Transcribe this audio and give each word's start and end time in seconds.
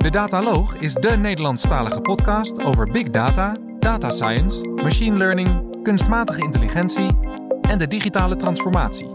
De 0.00 0.10
Dataloog 0.10 0.74
is 0.74 0.94
de 0.94 1.16
Nederlandstalige 1.16 2.00
podcast 2.00 2.62
over 2.62 2.90
big 2.90 3.10
data, 3.10 3.56
data 3.78 4.10
science, 4.10 4.68
machine 4.68 5.16
learning, 5.16 5.82
kunstmatige 5.82 6.40
intelligentie 6.40 7.06
en 7.60 7.78
de 7.78 7.86
digitale 7.88 8.36
transformatie. 8.36 9.08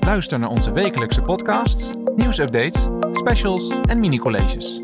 Luister 0.00 0.38
naar 0.38 0.48
onze 0.48 0.72
wekelijkse 0.72 1.22
podcasts, 1.22 1.94
nieuwsupdates, 2.16 2.88
specials 3.12 3.74
en 3.88 4.00
mini-colleges. 4.00 4.80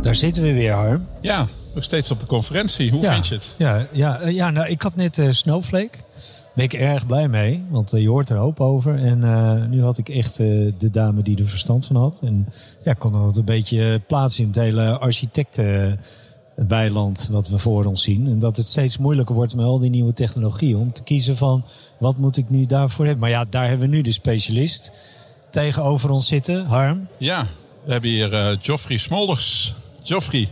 Daar 0.00 0.14
zitten 0.14 0.42
we 0.42 0.52
weer, 0.52 0.72
Harm. 0.72 1.06
Ja, 1.20 1.46
nog 1.74 1.84
steeds 1.84 2.10
op 2.10 2.20
de 2.20 2.26
conferentie. 2.26 2.90
Hoe 2.90 3.02
ja, 3.02 3.12
vind 3.12 3.28
je 3.28 3.34
het? 3.34 3.54
Ja, 3.58 3.86
ja, 3.92 4.20
eh, 4.20 4.34
ja 4.34 4.50
nou, 4.50 4.68
ik 4.68 4.82
had 4.82 4.96
net 4.96 5.18
uh, 5.18 5.30
Snowflake. 5.30 5.98
Ben 6.56 6.64
ik 6.64 6.72
erg 6.72 7.06
blij 7.06 7.28
mee, 7.28 7.64
want 7.68 7.94
uh, 7.94 8.00
je 8.00 8.08
hoort 8.08 8.30
er 8.30 8.36
hoop 8.36 8.60
over. 8.60 8.98
En 8.98 9.18
uh, 9.18 9.64
nu 9.64 9.82
had 9.82 9.98
ik 9.98 10.08
echt 10.08 10.38
uh, 10.38 10.72
de 10.78 10.90
dame 10.90 11.22
die 11.22 11.38
er 11.38 11.48
verstand 11.48 11.86
van 11.86 11.96
had. 11.96 12.20
En 12.24 12.48
ja, 12.84 12.92
kon 12.92 13.12
dat 13.12 13.36
een 13.36 13.44
beetje 13.44 14.00
plaatsen 14.06 14.42
in 14.42 14.48
het 14.48 14.58
hele 14.58 14.98
architectenweiland 14.98 17.28
wat 17.30 17.48
we 17.48 17.58
voor 17.58 17.84
ons 17.84 18.02
zien. 18.02 18.26
En 18.26 18.38
dat 18.38 18.56
het 18.56 18.68
steeds 18.68 18.98
moeilijker 18.98 19.34
wordt 19.34 19.54
met 19.54 19.64
al 19.64 19.78
die 19.78 19.90
nieuwe 19.90 20.12
technologieën. 20.12 20.76
Om 20.76 20.92
te 20.92 21.02
kiezen 21.02 21.36
van, 21.36 21.64
wat 21.98 22.16
moet 22.16 22.36
ik 22.36 22.50
nu 22.50 22.66
daarvoor 22.66 23.04
hebben? 23.04 23.22
Maar 23.22 23.30
ja, 23.30 23.44
daar 23.50 23.68
hebben 23.68 23.90
we 23.90 23.96
nu 23.96 24.02
de 24.02 24.12
specialist 24.12 24.92
tegenover 25.50 26.10
ons 26.10 26.26
zitten. 26.26 26.66
Harm? 26.66 27.06
Ja, 27.16 27.46
we 27.84 27.92
hebben 27.92 28.10
hier 28.10 28.58
Geoffrey 28.62 28.96
Smolders. 28.96 29.74
Geoffrey, 30.02 30.48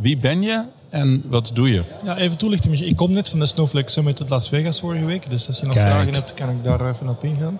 wie 0.00 0.16
ben 0.16 0.42
je 0.42 0.64
en 0.88 1.22
wat 1.26 1.50
doe 1.54 1.72
je? 1.72 1.82
Ja, 2.04 2.16
even 2.16 2.38
toelichting. 2.38 2.80
Ik 2.80 2.96
kom 2.96 3.12
net 3.12 3.28
van 3.28 3.38
de 3.38 3.46
Snowflake 3.46 3.90
Summit 3.90 4.20
in 4.20 4.26
Las 4.28 4.48
Vegas 4.48 4.80
vorige 4.80 5.04
week. 5.04 5.30
Dus 5.30 5.46
als 5.46 5.60
je 5.60 5.66
nog 5.66 5.74
Kijk. 5.74 5.86
vragen 5.86 6.14
hebt, 6.14 6.34
kan 6.34 6.50
ik 6.50 6.64
daar 6.64 6.88
even 6.88 7.08
op 7.08 7.24
ingaan. 7.24 7.58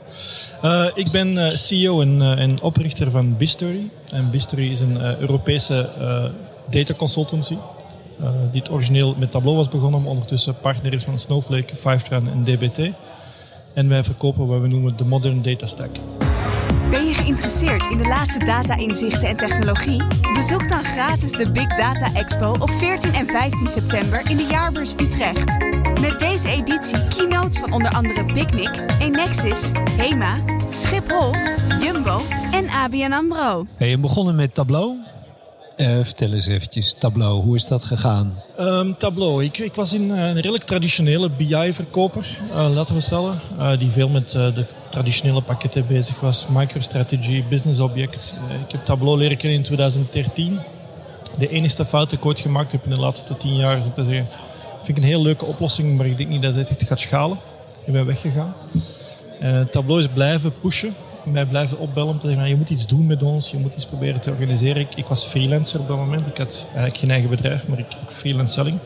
Uh, 0.64 0.86
ik 0.94 1.10
ben 1.10 1.32
uh, 1.32 1.50
CEO 1.50 2.00
en, 2.00 2.20
uh, 2.20 2.38
en, 2.38 2.62
oprichter 2.62 3.10
van 3.10 3.36
Bistory. 3.36 3.90
En 4.12 4.30
Bistory 4.30 4.70
is 4.70 4.80
een 4.80 5.20
Europese 5.20 5.88
data 6.70 6.94
consultancy. 6.94 7.56
die 8.50 8.60
het 8.60 8.70
origineel 8.70 9.14
met 9.18 9.30
Tableau 9.30 9.56
was 9.56 9.68
begonnen, 9.68 10.00
maar 10.00 10.10
ondertussen 10.10 10.60
partner 10.60 10.94
is 10.94 11.04
van 11.04 11.18
Snowflake, 11.18 11.76
Fivetran 11.76 12.28
en 12.28 12.44
DBT. 12.44 12.90
En 13.74 13.88
wij 13.88 14.04
verkopen 14.04 14.46
wat 14.46 14.60
we 14.60 14.68
noemen 14.68 14.96
de 14.96 15.04
Modern 15.04 15.42
Data 15.42 15.66
Stack. 15.66 15.96
Ben 16.90 17.06
je 17.06 17.14
geïnteresseerd 17.14 17.86
in 17.86 17.98
de 17.98 18.06
laatste 18.06 18.38
data-inzichten 18.38 19.28
en 19.28 19.36
technologie? 19.36 20.04
Bezoek 20.32 20.68
dan 20.68 20.84
gratis 20.84 21.30
de 21.30 21.50
Big 21.50 21.76
Data 21.76 22.12
Expo 22.14 22.56
op 22.58 22.70
14 22.70 23.14
en 23.14 23.26
15 23.26 23.68
september 23.68 24.30
in 24.30 24.36
de 24.36 24.46
Jaarbeurs 24.50 24.92
Utrecht. 24.92 25.56
Met 26.00 26.18
deze 26.18 26.48
editie 26.48 27.08
keynotes 27.08 27.58
van 27.58 27.72
onder 27.72 27.90
andere 27.90 28.24
Picnic, 28.24 28.82
Enexis, 28.98 29.70
Hema, 29.96 30.36
Schiphol, 30.68 31.34
Jumbo 31.80 32.20
en 32.52 32.68
ABN 32.68 33.12
AMRO. 33.12 33.66
Hey, 33.76 33.88
je 33.88 33.98
begonnen 33.98 34.34
met 34.34 34.54
Tableau. 34.54 34.96
Uh, 35.76 35.98
vertel 36.02 36.32
eens 36.32 36.46
eventjes, 36.46 36.94
Tableau, 36.98 37.42
hoe 37.42 37.54
is 37.54 37.66
dat 37.66 37.84
gegaan? 37.84 38.42
Um, 38.60 38.96
Tableau, 38.96 39.44
ik, 39.44 39.58
ik, 39.58 39.74
was 39.74 39.92
in 39.92 40.02
uh, 40.02 40.16
een 40.16 40.34
redelijk 40.34 40.64
traditionele 40.64 41.30
BI-verkoper, 41.30 42.38
uh, 42.50 42.74
laten 42.74 42.94
we 42.94 43.00
stellen. 43.00 43.40
die 43.78 43.90
veel 43.90 44.08
met 44.08 44.30
de 44.30 44.66
traditionele 44.90 45.42
pakketten 45.42 45.86
bezig 45.86 46.20
was. 46.20 46.46
MicroStrategy, 46.48 47.44
Business 47.48 47.80
Object. 47.80 48.34
ik 48.66 48.72
heb 48.72 48.84
Tableau 48.84 49.18
leren 49.18 49.36
kennen 49.36 49.58
in 49.58 49.64
2013. 49.64 50.58
De 51.38 51.48
enige 51.48 51.84
fout 51.84 52.08
die 52.08 52.18
ik 52.18 52.26
ooit 52.26 52.40
gemaakt 52.40 52.72
heb 52.72 52.84
in 52.84 52.90
de 52.90 53.00
laatste 53.00 53.36
tien 53.36 53.56
jaar 53.56 53.78
is 53.78 53.86
om 53.86 53.94
te 53.94 54.04
zeggen... 54.04 54.28
Vind 54.82 54.98
ik 54.98 55.04
een 55.04 55.10
heel 55.10 55.22
leuke 55.22 55.44
oplossing, 55.44 55.96
maar 55.96 56.06
ik 56.06 56.16
denk 56.16 56.28
niet 56.28 56.42
dat 56.42 56.54
dit 56.54 56.82
gaat 56.86 57.00
schalen. 57.00 57.38
Ik 57.84 57.92
ben 57.92 58.06
weggegaan. 58.06 58.54
Tableau 59.70 60.00
is 60.00 60.08
blijven 60.08 60.52
pushen 60.60 60.94
mij 61.32 61.46
blijven 61.46 61.78
opbellen 61.78 62.08
om 62.08 62.18
te 62.18 62.28
zeggen, 62.28 62.48
je 62.48 62.56
moet 62.56 62.70
iets 62.70 62.86
doen 62.86 63.06
met 63.06 63.22
ons, 63.22 63.50
je 63.50 63.58
moet 63.58 63.74
iets 63.74 63.86
proberen 63.86 64.20
te 64.20 64.30
organiseren. 64.30 64.86
Ik, 64.96 65.06
was 65.06 65.24
freelancer 65.24 65.80
op 65.80 65.88
dat 65.88 65.96
moment, 65.96 66.26
ik 66.26 66.36
had 66.36 66.66
eigenlijk 66.66 66.96
geen 66.96 67.10
eigen 67.10 67.30
bedrijf, 67.30 67.68
maar 67.68 67.78
ik, 67.78 67.86
ik 67.86 68.10
freelance 68.10 68.52
selling. 68.52 68.78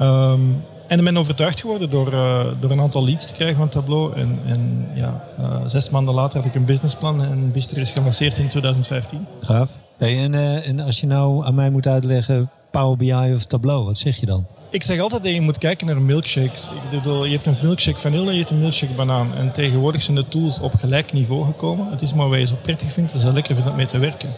Um, 0.00 0.64
en 0.92 0.98
ik 0.98 1.04
ben 1.04 1.16
overtuigd 1.16 1.60
geworden 1.60 1.90
door, 1.90 2.12
uh, 2.12 2.46
door 2.60 2.70
een 2.70 2.80
aantal 2.80 3.04
leads 3.04 3.26
te 3.26 3.32
krijgen 3.32 3.56
van 3.56 3.68
Tableau. 3.68 4.14
En, 4.14 4.38
en 4.46 4.88
ja, 4.94 5.24
uh, 5.40 5.56
zes 5.66 5.90
maanden 5.90 6.14
later 6.14 6.38
had 6.38 6.48
ik 6.48 6.54
een 6.54 6.64
businessplan 6.64 7.22
en 7.22 7.52
Bister 7.52 7.78
is 7.78 7.90
gelanceerd 7.90 8.38
in 8.38 8.48
2015. 8.48 9.26
Gaaf. 9.40 9.70
Hey, 9.98 10.22
en, 10.22 10.32
uh, 10.32 10.68
en 10.68 10.80
als 10.80 11.00
je 11.00 11.06
nou 11.06 11.44
aan 11.44 11.54
mij 11.54 11.70
moet 11.70 11.86
uitleggen 11.86 12.50
Power 12.70 12.96
BI 12.96 13.32
of 13.34 13.44
Tableau, 13.44 13.84
wat 13.84 13.98
zeg 13.98 14.16
je 14.16 14.26
dan? 14.26 14.46
Ik 14.72 14.82
zeg 14.82 14.98
altijd 14.98 15.22
dat 15.22 15.32
je 15.32 15.40
moet 15.40 15.58
kijken 15.58 15.86
naar 15.86 16.00
milkshakes. 16.00 16.64
Ik 16.64 16.90
bedoel, 16.90 17.24
je 17.24 17.32
hebt 17.32 17.46
een 17.46 17.56
milkshake 17.62 17.98
vanille 17.98 18.26
en 18.26 18.32
je 18.32 18.38
hebt 18.38 18.50
een 18.50 18.60
milkshake 18.60 18.92
banaan. 18.92 19.34
En 19.34 19.52
tegenwoordig 19.52 20.02
zijn 20.02 20.16
de 20.16 20.28
tools 20.28 20.60
op 20.60 20.74
gelijk 20.74 21.12
niveau 21.12 21.44
gekomen. 21.44 21.90
Het 21.90 22.02
is 22.02 22.14
maar 22.14 22.28
wat 22.28 22.38
je 22.38 22.46
zo 22.46 22.54
prettig 22.62 22.92
vindt, 22.92 23.12
dus 23.12 23.24
lekker 23.24 23.54
vindt 23.54 23.70
om 23.70 23.76
mee 23.76 23.86
te 23.86 23.98
werken. 23.98 24.34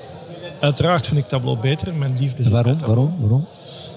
Uiteraard 0.61 1.07
vind 1.07 1.19
ik 1.19 1.27
Tableau 1.27 1.59
beter. 1.59 1.95
Mijn 1.95 2.17
liefde 2.19 2.43
is 2.43 2.49
Waarom? 2.49 2.79
Waarom? 2.79 3.15
Waarom? 3.21 3.47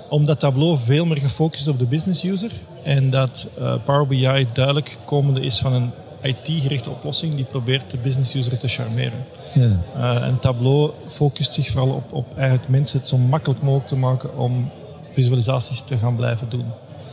Omdat 0.09 0.39
Tableau 0.39 0.77
veel 0.85 1.05
meer 1.05 1.17
gefocust 1.17 1.61
is 1.61 1.67
op 1.67 1.79
de 1.79 1.85
business 1.85 2.23
user. 2.23 2.51
En 2.83 3.09
dat 3.09 3.47
uh, 3.59 3.73
Power 3.85 4.07
BI 4.07 4.47
duidelijk 4.53 4.97
komende 5.05 5.41
is 5.41 5.59
van 5.59 5.73
een 5.73 5.91
IT-gerichte 6.21 6.89
oplossing 6.89 7.35
die 7.35 7.45
probeert 7.45 7.91
de 7.91 7.97
business 7.97 8.33
user 8.33 8.57
te 8.57 8.67
charmeren. 8.67 9.25
Ja. 9.53 9.83
Uh, 9.95 10.27
en 10.27 10.39
Tableau 10.39 10.91
focust 11.07 11.53
zich 11.53 11.67
vooral 11.67 11.89
op, 11.89 12.13
op 12.13 12.37
eigenlijk 12.37 12.69
mensen 12.69 12.99
het 12.99 13.07
zo 13.07 13.17
makkelijk 13.17 13.61
mogelijk 13.61 13.87
te 13.87 13.95
maken 13.95 14.37
om 14.37 14.71
visualisaties 15.17 15.81
te 15.81 15.97
gaan 15.97 16.15
blijven 16.15 16.49
doen. 16.49 16.65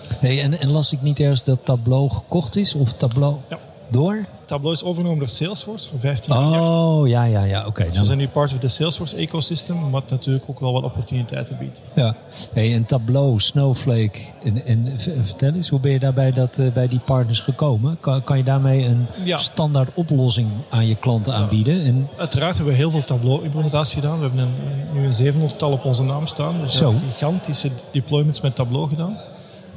Hey, 0.08 0.42
en, 0.42 0.58
en 0.58 0.70
las 0.70 0.92
ik 0.92 1.02
niet 1.02 1.20
ergens 1.20 1.44
dat 1.44 1.58
Tableau 1.64 2.10
gekocht 2.10 2.56
is? 2.56 2.74
Of 2.74 2.92
Tableau 2.92 3.36
ja. 3.48 3.58
door? 3.90 4.26
Tableau 4.44 4.74
is 4.74 4.82
overgenomen 4.82 5.18
door 5.18 5.28
Salesforce 5.28 5.88
voor 5.90 5.98
15 5.98 6.32
Oh, 6.32 7.08
ja, 7.08 7.24
ja, 7.24 7.44
ja. 7.44 7.58
Oké. 7.58 7.68
Okay, 7.68 7.86
dus 7.88 7.98
we 7.98 8.04
zijn 8.04 8.18
nu 8.18 8.28
part 8.28 8.52
of 8.52 8.58
the 8.58 8.68
Salesforce 8.68 9.16
ecosystem, 9.16 9.90
wat 9.90 10.10
natuurlijk 10.10 10.44
ook 10.46 10.60
wel 10.60 10.72
wat 10.72 10.82
opportuniteiten 10.82 11.58
biedt. 11.58 11.80
Ja. 11.94 12.16
Hey, 12.52 12.74
en 12.74 12.84
Tableau, 12.84 13.40
Snowflake, 13.40 14.18
en, 14.42 14.66
en 14.66 14.92
vertel 14.98 15.52
eens, 15.52 15.68
hoe 15.68 15.80
ben 15.80 15.92
je 15.92 15.98
daarbij 15.98 16.32
dat, 16.32 16.58
uh, 16.58 16.72
bij 16.72 16.88
die 16.88 16.98
partners 16.98 17.40
gekomen? 17.40 17.96
Kan, 18.00 18.24
kan 18.24 18.36
je 18.36 18.44
daarmee 18.44 18.84
een 18.84 19.06
ja. 19.24 19.38
standaard 19.38 19.90
oplossing 19.94 20.48
aan 20.70 20.86
je 20.86 20.96
klanten 20.96 21.34
aanbieden? 21.34 21.84
En... 21.84 22.08
Uiteraard 22.16 22.56
hebben 22.56 22.72
we 22.72 22.78
heel 22.80 22.90
veel 22.90 23.04
Tableau-implementatie 23.04 24.00
gedaan. 24.00 24.16
We 24.16 24.26
hebben 24.26 24.40
een, 24.40 24.54
nu 24.92 25.06
een 25.06 25.14
700 25.14 25.58
tal 25.58 25.72
op 25.72 25.84
onze 25.84 26.02
naam 26.02 26.26
staan. 26.26 26.60
Dus 26.60 26.76
Zo. 26.76 26.94
gigantische 27.08 27.70
deployments 27.90 28.40
met 28.40 28.54
Tableau 28.54 28.88
gedaan. 28.88 29.18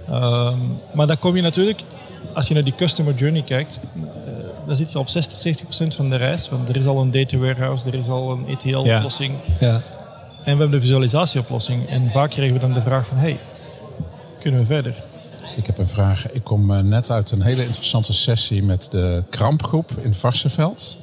Um, 0.09 0.79
maar 0.94 1.07
dan 1.07 1.19
kom 1.19 1.35
je 1.35 1.41
natuurlijk, 1.41 1.81
als 2.33 2.47
je 2.47 2.53
naar 2.53 2.63
die 2.63 2.75
customer 2.75 3.13
journey 3.13 3.41
kijkt, 3.41 3.79
dan 4.67 4.75
zit 4.75 4.91
je 4.91 5.00
op 5.00 5.09
60, 5.09 5.57
70% 5.63 5.95
van 5.95 6.09
de 6.09 6.16
reis. 6.16 6.50
Want 6.50 6.69
er 6.69 6.75
is 6.75 6.85
al 6.85 7.01
een 7.01 7.11
data 7.11 7.38
warehouse, 7.38 7.88
er 7.88 7.94
is 7.94 8.09
al 8.09 8.31
een 8.31 8.47
ETL-oplossing. 8.47 9.35
Ja. 9.59 9.67
ja. 9.67 9.73
En 9.73 10.53
we 10.53 10.59
hebben 10.59 10.72
de 10.72 10.81
visualisatieoplossing. 10.81 11.89
En 11.89 12.11
vaak 12.11 12.29
kregen 12.29 12.53
we 12.53 12.59
dan 12.59 12.73
de 12.73 12.81
vraag 12.81 13.07
van, 13.07 13.17
hey, 13.17 13.39
kunnen 14.39 14.59
we 14.59 14.66
verder? 14.66 15.03
Ik 15.56 15.66
heb 15.66 15.77
een 15.77 15.88
vraag. 15.88 16.31
Ik 16.31 16.44
kom 16.44 16.88
net 16.88 17.11
uit 17.11 17.31
een 17.31 17.41
hele 17.41 17.63
interessante 17.66 18.13
sessie 18.13 18.63
met 18.63 18.88
de 18.91 19.23
Krampgroep 19.29 19.91
in 20.01 20.13
Varsenveld. 20.13 21.00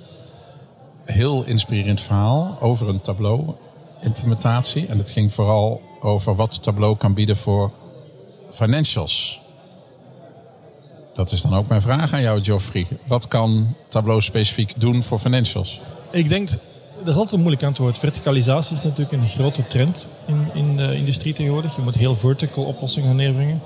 Heel 1.05 1.45
inspirerend 1.45 2.01
verhaal 2.01 2.59
over 2.61 2.89
een 2.89 3.01
Tableau-implementatie. 3.01 4.87
En 4.87 4.99
het 4.99 5.11
ging 5.11 5.33
vooral 5.33 5.83
over 6.01 6.35
wat 6.35 6.63
Tableau 6.63 6.97
kan 6.97 7.15
bieden 7.15 7.37
voor 7.37 7.71
financials. 8.51 9.44
Dat 11.15 11.33
is 11.33 11.43
dan 11.43 11.55
ook 11.55 11.69
mijn 11.69 11.83
vraag 11.83 12.13
aan 12.13 12.23
jou, 12.23 12.45
Geoffrey. 12.45 12.87
Wat 13.07 13.29
kan 13.29 13.75
Tableau 13.89 14.23
specifiek 14.23 14.81
doen 14.81 15.03
voor 15.03 15.19
financials? 15.19 15.81
Ik 16.11 16.29
denk, 16.29 16.49
dat 16.99 17.09
is 17.09 17.15
altijd 17.15 17.33
een 17.33 17.41
moeilijk 17.41 17.63
antwoord. 17.63 17.99
Verticalisatie 17.99 18.77
is 18.77 18.83
natuurlijk 18.83 19.13
een 19.13 19.29
grote 19.29 19.67
trend 19.67 20.09
in, 20.27 20.49
in 20.55 20.77
de 20.77 20.97
industrie 20.97 21.33
tegenwoordig. 21.33 21.77
Je 21.77 21.83
moet 21.83 21.95
heel 21.95 22.17
vertical 22.17 22.65
oplossingen 22.65 23.09
gaan 23.09 23.17
neerbrengen. 23.17 23.61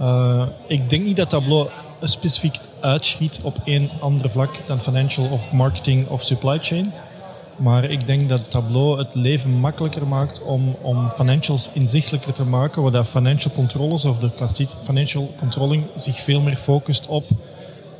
Uh, 0.00 0.46
ik 0.66 0.90
denk 0.90 1.04
niet 1.04 1.16
dat 1.16 1.30
Tableau 1.30 1.68
specifiek 2.02 2.56
uitschiet 2.80 3.40
op 3.42 3.56
één 3.64 3.90
ander 4.00 4.30
vlak 4.30 4.60
dan 4.66 4.80
financial 4.80 5.28
of 5.28 5.52
marketing 5.52 6.08
of 6.08 6.22
supply 6.22 6.58
chain. 6.60 6.92
Maar 7.58 7.84
ik 7.84 8.06
denk 8.06 8.28
dat 8.28 8.50
Tableau 8.50 8.98
het 8.98 9.14
leven 9.14 9.50
makkelijker 9.50 10.06
maakt 10.06 10.42
om, 10.42 10.76
om 10.82 11.10
financials 11.14 11.70
inzichtelijker 11.72 12.32
te 12.32 12.44
maken, 12.44 12.82
waar 12.82 13.04
financial 13.04 13.54
controllers 13.54 14.04
of 14.04 14.18
de 14.18 14.30
financial 14.82 15.34
controlling 15.38 15.84
zich 15.96 16.16
veel 16.16 16.40
meer 16.40 16.56
focust 16.56 17.06
op 17.06 17.24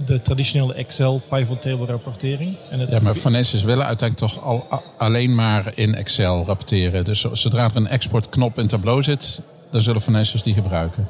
de 0.06 0.22
traditionele 0.22 0.74
Excel 0.74 1.20
pivot 1.28 1.62
table 1.62 1.86
rapportering. 1.86 2.56
En 2.70 2.86
ja, 2.90 3.00
maar 3.00 3.14
financials 3.14 3.64
willen 3.64 3.86
uiteindelijk 3.86 4.32
toch 4.32 4.44
al, 4.44 4.66
alleen 4.98 5.34
maar 5.34 5.72
in 5.74 5.94
Excel 5.94 6.44
rapporteren. 6.44 7.04
Dus 7.04 7.20
zodra 7.32 7.64
er 7.64 7.76
een 7.76 7.88
exportknop 7.88 8.58
in 8.58 8.66
Tableau 8.66 9.02
zit, 9.02 9.42
dan 9.70 9.82
zullen 9.82 10.00
financials 10.00 10.42
die 10.42 10.54
gebruiken. 10.54 11.08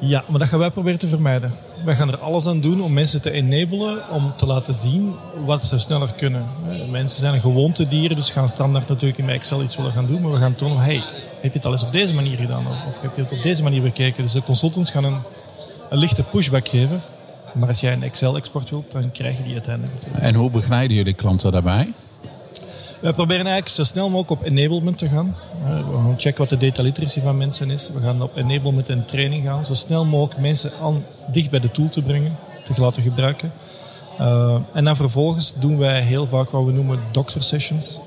Ja, 0.00 0.24
maar 0.28 0.38
dat 0.38 0.48
gaan 0.48 0.58
wij 0.58 0.70
proberen 0.70 0.98
te 0.98 1.08
vermijden. 1.08 1.54
Wij 1.84 1.94
gaan 1.94 2.08
er 2.08 2.18
alles 2.18 2.46
aan 2.46 2.60
doen 2.60 2.82
om 2.82 2.92
mensen 2.92 3.22
te 3.22 3.30
enablen, 3.30 4.10
om 4.10 4.32
te 4.36 4.46
laten 4.46 4.74
zien 4.74 5.14
wat 5.44 5.64
ze 5.64 5.78
sneller 5.78 6.12
kunnen. 6.16 6.46
Mensen 6.90 7.20
zijn 7.20 7.40
gewoonte 7.40 7.88
dieren, 7.88 8.16
dus 8.16 8.30
gaan 8.30 8.48
standaard 8.48 8.88
natuurlijk 8.88 9.18
in 9.18 9.28
Excel 9.28 9.62
iets 9.62 9.76
willen 9.76 9.92
gaan 9.92 10.06
doen. 10.06 10.20
Maar 10.20 10.32
we 10.32 10.38
gaan 10.38 10.54
tonen, 10.54 10.78
hey, 10.78 11.02
heb 11.40 11.52
je 11.52 11.58
het 11.58 11.66
al 11.66 11.72
eens 11.72 11.84
op 11.84 11.92
deze 11.92 12.14
manier 12.14 12.36
gedaan? 12.36 12.66
Of, 12.66 13.00
heb 13.00 13.16
je 13.16 13.22
het 13.22 13.32
op 13.32 13.42
deze 13.42 13.62
manier 13.62 13.82
bekeken? 13.82 14.22
Dus 14.22 14.32
de 14.32 14.42
consultants 14.42 14.90
gaan 14.90 15.04
een, 15.04 15.18
een 15.90 15.98
lichte 15.98 16.22
pushback 16.22 16.68
geven. 16.68 17.02
Maar 17.52 17.68
als 17.68 17.80
jij 17.80 17.92
een 17.92 18.02
Excel-export 18.02 18.70
wilt, 18.70 18.92
dan 18.92 19.10
krijg 19.10 19.36
je 19.36 19.42
die 19.42 19.52
uiteindelijk. 19.52 20.02
En 20.12 20.34
hoe 20.34 20.50
begeleiden 20.50 20.96
jullie 20.96 21.14
klanten 21.14 21.52
daarbij? 21.52 21.92
Wij 23.00 23.12
proberen 23.12 23.46
eigenlijk 23.46 23.74
zo 23.74 23.84
snel 23.84 24.10
mogelijk 24.10 24.40
op 24.40 24.46
enablement 24.46 24.98
te 24.98 25.08
gaan. 25.08 25.36
We 25.64 25.96
gaan 25.96 26.14
checken 26.16 26.38
wat 26.38 26.48
de 26.48 26.66
data 26.66 26.82
literacy 26.82 27.20
van 27.20 27.36
mensen 27.36 27.70
is. 27.70 27.90
We 27.94 28.00
gaan 28.00 28.22
op 28.22 28.36
enablement 28.36 28.88
en 28.88 29.04
training 29.04 29.44
gaan. 29.44 29.64
Zo 29.64 29.74
snel 29.74 30.04
mogelijk 30.04 30.40
mensen 30.40 30.70
aan, 30.82 31.04
dicht 31.30 31.50
bij 31.50 31.60
de 31.60 31.70
tool 31.70 31.88
te 31.88 32.02
brengen, 32.02 32.36
te 32.64 32.80
laten 32.80 33.02
gebruiken. 33.02 33.52
Uh, 34.20 34.58
en 34.72 34.84
dan 34.84 34.96
vervolgens 34.96 35.54
doen 35.58 35.78
wij 35.78 36.00
heel 36.00 36.26
vaak 36.26 36.50
wat 36.50 36.64
we 36.64 36.72
noemen 36.72 37.00
doctor 37.12 37.42
sessions. 37.42 38.00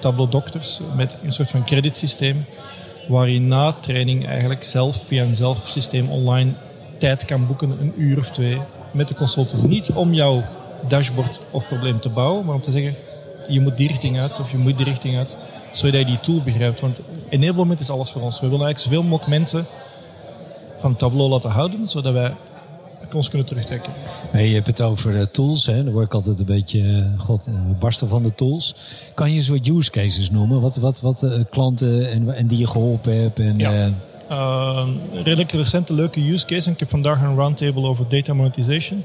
Tableau 0.00 0.30
doctors 0.30 0.80
met 0.96 1.16
een 1.22 1.32
soort 1.32 1.50
van 1.50 1.64
creditsysteem. 1.64 2.44
Waar 3.08 3.28
je 3.28 3.40
na 3.40 3.72
training 3.72 4.26
eigenlijk 4.26 4.64
zelf 4.64 4.96
via 5.06 5.22
een 5.22 5.36
zelfsysteem 5.36 6.10
online 6.10 6.52
tijd 6.98 7.24
kan 7.24 7.46
boeken, 7.46 7.70
een 7.70 7.92
uur 7.96 8.18
of 8.18 8.30
twee, 8.30 8.58
met 8.90 9.08
de 9.08 9.14
consultant. 9.14 9.68
Niet 9.68 9.92
om 9.92 10.14
jouw 10.14 10.42
dashboard 10.88 11.40
of 11.50 11.66
probleem 11.66 12.00
te 12.00 12.08
bouwen, 12.08 12.44
maar 12.44 12.54
om 12.54 12.60
te 12.60 12.70
zeggen, 12.70 12.94
je 13.48 13.60
moet 13.60 13.76
die 13.76 13.88
richting 13.88 14.18
uit 14.18 14.40
of 14.40 14.50
je 14.50 14.58
moet 14.58 14.76
die 14.76 14.86
richting 14.86 15.16
uit, 15.16 15.36
zodat 15.72 16.00
je 16.00 16.06
die 16.06 16.20
tool 16.20 16.42
begrijpt. 16.42 16.80
Want 16.80 16.98
enablement 17.28 17.80
is 17.80 17.90
alles 17.90 18.10
voor 18.10 18.22
ons. 18.22 18.40
We 18.40 18.48
willen 18.48 18.64
eigenlijk 18.64 18.94
zoveel 18.94 19.10
mogelijk 19.10 19.38
mensen 19.38 19.66
van 20.78 20.96
Tableau 20.96 21.30
laten 21.30 21.50
houden, 21.50 21.88
zodat 21.88 22.12
wij 22.12 22.34
ons 23.14 23.28
kunnen 23.28 23.46
terugtrekken. 23.46 23.92
Hey, 24.30 24.48
je 24.48 24.54
hebt 24.54 24.66
het 24.66 24.80
over 24.80 25.12
uh, 25.12 25.22
tools, 25.22 25.66
hè? 25.66 25.84
dan 25.84 25.92
word 25.92 26.06
ik 26.06 26.14
altijd 26.14 26.38
een 26.38 26.46
beetje, 26.46 26.78
uh, 26.78 27.04
god, 27.16 27.46
uh, 27.48 27.54
barsten 27.78 28.08
van 28.08 28.22
de 28.22 28.34
tools. 28.34 28.74
Kan 29.14 29.30
je 29.30 29.36
een 29.36 29.42
soort 29.42 29.68
use 29.68 29.90
cases 29.90 30.30
noemen? 30.30 30.60
Wat, 30.60 30.76
wat, 30.76 31.00
wat 31.00 31.28
klanten 31.50 32.10
en, 32.10 32.34
en 32.34 32.46
die 32.46 32.58
je 32.58 32.66
geholpen 32.66 33.22
hebt? 33.22 33.38
En, 33.38 33.58
ja. 33.58 33.90
redelijk 35.12 35.52
recente 35.52 35.92
leuke 35.92 36.30
use 36.30 36.46
case. 36.46 36.70
Ik 36.70 36.78
heb 36.78 36.90
vandaag 36.90 37.22
een 37.22 37.34
roundtable 37.34 37.82
over 37.82 38.08
data 38.08 38.34
monetization. 38.34 39.02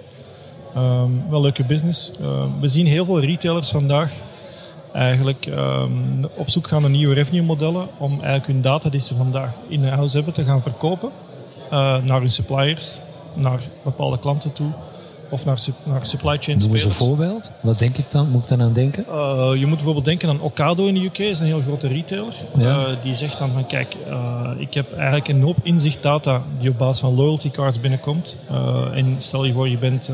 Um, 0.78 1.30
wel 1.30 1.42
leuke 1.42 1.64
business. 1.64 2.12
Um, 2.22 2.60
we 2.60 2.68
zien 2.68 2.86
heel 2.86 3.06
veel 3.06 3.20
retailers 3.20 3.70
vandaag 3.70 4.12
eigenlijk 4.94 5.46
um, 5.46 6.26
op 6.36 6.50
zoek 6.50 6.68
gaan 6.68 6.82
naar 6.82 6.90
nieuwe 6.90 7.14
revenue 7.14 7.44
modellen 7.44 7.88
om 7.98 8.12
eigenlijk 8.12 8.48
hun 8.48 8.62
data 8.62 8.90
die 8.90 9.00
ze 9.00 9.16
vandaag 9.16 9.52
in 9.68 9.88
house 9.88 10.16
hebben 10.16 10.34
te 10.34 10.44
gaan 10.44 10.62
verkopen 10.62 11.12
uh, 11.66 11.70
naar 11.98 12.20
hun 12.20 12.32
suppliers, 12.32 13.00
naar 13.34 13.62
bepaalde 13.84 14.20
klanten 14.20 14.54
toe 14.54 14.72
of 15.30 15.46
naar, 15.46 15.60
naar 15.84 16.06
supply 16.06 16.38
chain 16.40 16.58
Noem 16.58 16.72
eens 16.72 16.84
een 16.84 16.92
voorbeeld. 16.92 17.52
Wat 17.60 17.80
denk 17.80 17.98
ik 17.98 18.12
dan? 18.12 18.30
Moet 18.30 18.42
ik 18.42 18.48
dan 18.48 18.62
aan 18.62 18.74
denken? 18.74 19.06
Uh, 19.10 19.52
je 19.56 19.66
moet 19.66 19.76
bijvoorbeeld 19.76 20.06
denken 20.06 20.30
aan 20.30 20.42
Ocado 20.42 20.86
in 20.86 20.94
de 20.94 21.04
UK. 21.04 21.18
Dat 21.18 21.28
is 21.28 21.40
een 21.40 21.46
heel 21.46 21.62
grote 21.62 21.88
retailer. 21.88 22.34
Ja. 22.58 22.88
Uh, 22.88 22.96
die 23.02 23.16
zegt 23.16 23.38
dan 23.38 23.52
van 23.52 23.68
kijk, 23.68 23.96
uh, 24.08 24.50
ik 24.58 24.74
heb 24.74 24.94
eigenlijk 24.94 25.28
een 25.28 25.42
hoop 25.42 25.58
inzichtdata 25.64 26.42
die 26.60 26.70
op 26.70 26.78
basis 26.78 27.00
van 27.00 27.16
loyalty 27.16 27.52
cards 27.52 27.80
binnenkomt. 27.80 28.36
en 28.94 29.16
stel 29.18 29.46
je 29.46 29.54
voor 29.54 29.70
je 29.70 29.78
bent 29.78 30.12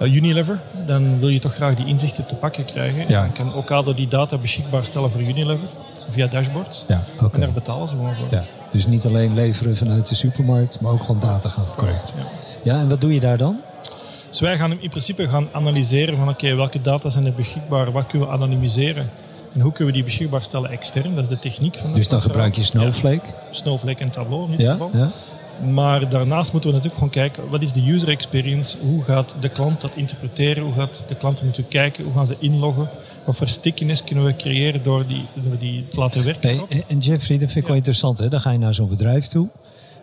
Unilever, 0.00 0.60
dan 0.86 1.18
wil 1.18 1.28
je 1.28 1.38
toch 1.38 1.54
graag 1.54 1.74
die 1.74 1.86
inzichten 1.86 2.26
te 2.26 2.34
pakken 2.34 2.64
krijgen. 2.64 3.08
Ja. 3.08 3.24
En 3.24 3.32
kan 3.32 3.54
Ocado 3.54 3.94
die 3.94 4.08
data 4.08 4.38
beschikbaar 4.38 4.84
stellen 4.84 5.10
voor 5.10 5.20
Unilever 5.20 5.68
via 6.08 6.26
dashboards. 6.26 6.84
Ja, 6.88 7.02
okay. 7.14 7.30
En 7.32 7.40
daar 7.40 7.52
betalen 7.52 7.88
ze 7.88 7.96
gewoon 7.96 8.14
voor. 8.14 8.26
Ja. 8.30 8.44
Dus 8.72 8.86
niet 8.86 9.06
alleen 9.06 9.34
leveren 9.34 9.76
vanuit 9.76 10.08
de 10.08 10.14
supermarkt, 10.14 10.80
maar 10.80 10.92
ook 10.92 11.00
gewoon 11.00 11.20
data 11.20 11.48
gaan 11.48 11.64
verkopen. 11.64 12.00
Ja. 12.16 12.24
ja, 12.62 12.80
en 12.80 12.88
wat 12.88 13.00
doe 13.00 13.14
je 13.14 13.20
daar 13.20 13.36
dan? 13.36 13.60
Dus 14.32 14.40
wij 14.40 14.56
gaan 14.56 14.80
in 14.80 14.88
principe 14.88 15.28
gaan 15.28 15.48
analyseren 15.52 16.16
van 16.16 16.28
oké, 16.28 16.44
okay, 16.44 16.56
welke 16.56 16.80
data 16.80 17.10
zijn 17.10 17.26
er 17.26 17.32
beschikbaar, 17.32 17.92
wat 17.92 18.06
kunnen 18.06 18.28
we 18.28 18.34
anonimiseren 18.34 19.10
en 19.54 19.60
hoe 19.60 19.72
kunnen 19.72 19.86
we 19.86 19.92
die 19.92 20.04
beschikbaar 20.04 20.42
stellen 20.42 20.70
extern. 20.70 21.14
Dat 21.14 21.24
is 21.24 21.30
de 21.30 21.38
techniek 21.38 21.76
van 21.76 21.94
Dus 21.94 22.08
dan 22.08 22.22
gebruik 22.22 22.54
je 22.54 22.62
Snowflake? 22.62 23.26
Ja. 23.26 23.32
Snowflake 23.50 24.00
en 24.02 24.10
Tableau 24.10 24.44
in 24.44 24.50
ieder 24.50 24.70
geval. 24.70 24.90
Ja, 24.92 25.08
maar 25.72 26.08
daarnaast 26.08 26.52
moeten 26.52 26.70
we 26.70 26.76
natuurlijk 26.76 27.02
gewoon 27.02 27.30
kijken, 27.30 27.50
wat 27.50 27.62
is 27.62 27.72
de 27.72 27.92
user 27.92 28.08
experience? 28.08 28.76
Hoe 28.80 29.02
gaat 29.02 29.34
de 29.40 29.48
klant 29.48 29.80
dat 29.80 29.96
interpreteren? 29.96 30.62
Hoe 30.62 30.72
gaat 30.72 31.02
de 31.06 31.14
klant 31.14 31.42
moeten 31.42 31.68
kijken? 31.68 32.04
Hoe 32.04 32.12
gaan 32.12 32.26
ze 32.26 32.36
inloggen? 32.38 32.88
Wat 33.24 33.36
voor 33.36 33.48
stickiness 33.48 34.04
kunnen 34.04 34.24
we 34.24 34.36
creëren 34.36 34.82
door 34.82 35.06
die, 35.06 35.24
door 35.34 35.58
die 35.58 35.88
te 35.88 35.98
laten 35.98 36.24
werken? 36.24 36.66
Hey, 36.68 36.84
en 36.88 36.98
Jeffrey, 36.98 37.38
dat 37.38 37.50
vind 37.50 37.60
ik 37.60 37.66
wel 37.66 37.76
interessant. 37.76 38.18
Hè? 38.18 38.28
Dan 38.28 38.40
ga 38.40 38.50
je 38.50 38.58
naar 38.58 38.74
zo'n 38.74 38.88
bedrijf 38.88 39.26
toe. 39.26 39.48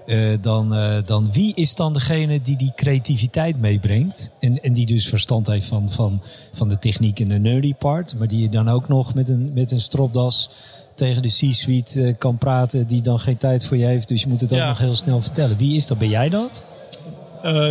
Uh, 0.10 0.38
dan, 0.42 0.76
uh, 0.76 0.96
dan 1.06 1.32
wie 1.32 1.56
is 1.56 1.76
dan 1.76 1.94
degene 1.94 2.42
die 2.42 2.58
die 2.58 2.72
creativiteit 2.76 3.60
meebrengt? 3.60 4.32
En, 4.40 4.62
en 4.62 4.74
die 4.74 4.86
dus 4.86 5.08
verstand 5.08 5.48
heeft 5.48 5.66
van, 5.66 5.90
van, 5.90 6.22
van 6.54 6.70
de 6.70 6.80
techniek 6.80 7.20
en 7.20 7.28
de 7.28 7.40
nerdy 7.40 7.74
part. 7.74 8.16
Maar 8.18 8.28
die 8.28 8.42
je 8.42 8.50
dan 8.50 8.70
ook 8.70 8.88
nog 8.88 9.14
met 9.14 9.30
een, 9.30 9.52
met 9.54 9.72
een 9.72 9.80
stropdas 9.80 10.50
tegen 10.96 11.22
de 11.22 11.28
C-suite 11.28 12.00
uh, 12.00 12.14
kan 12.18 12.38
praten 12.38 12.88
die 12.88 13.02
dan 13.02 13.20
geen 13.20 13.38
tijd 13.38 13.66
voor 13.66 13.78
je 13.78 13.86
heeft. 13.86 14.08
Dus 14.08 14.22
je 14.22 14.28
moet 14.28 14.42
het 14.42 14.54
ook 14.54 14.60
nog 14.60 14.78
heel 14.78 14.96
snel 14.96 15.22
vertellen. 15.22 15.58
Wie 15.58 15.76
is 15.76 15.88
dat? 15.88 15.98
Ben 15.98 16.10
jij 16.10 16.30
dat? 16.30 16.64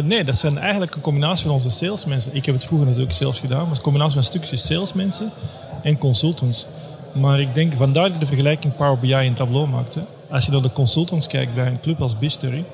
Nee, 0.05 0.25
dat 0.25 0.37
zijn 0.37 0.59
eigenlijk 0.59 0.95
een 0.95 1.01
combinatie 1.01 1.45
van 1.45 1.55
onze 1.55 1.71
salesmensen. 1.71 2.35
Ik 2.35 2.47
heb 2.47 2.55
het 2.55 2.65
vroeger 2.65 2.87
natuurlijk 2.87 3.15
sales 3.15 3.39
gedaan, 3.39 3.57
maar 3.57 3.67
het 3.67 3.73
is 3.73 3.79
een 3.79 3.85
combinatie 3.85 4.15
van 4.15 4.23
stukjes 4.23 4.67
salesmensen 4.67 5.31
en 5.83 5.99
consultants. 5.99 6.67
Maar 7.15 7.41
ik 7.41 7.55
denk, 7.55 7.73
vandaar 7.77 8.05
dat 8.05 8.15
ik 8.15 8.21
de 8.21 8.27
vergelijking 8.27 8.77
Power 8.77 8.99
BI 8.99 9.13
en 9.13 9.35
Tableau 9.35 9.69
maakte. 9.69 10.01
Als 10.31 10.45
je 10.45 10.51
naar 10.53 10.63
de 10.63 10.73
consultants 10.73 11.27
kijkt 11.27 11.55
bij 11.55 11.67
een 11.67 11.81
club 11.81 12.01
als 12.01 12.19
Bistory, 12.19 12.65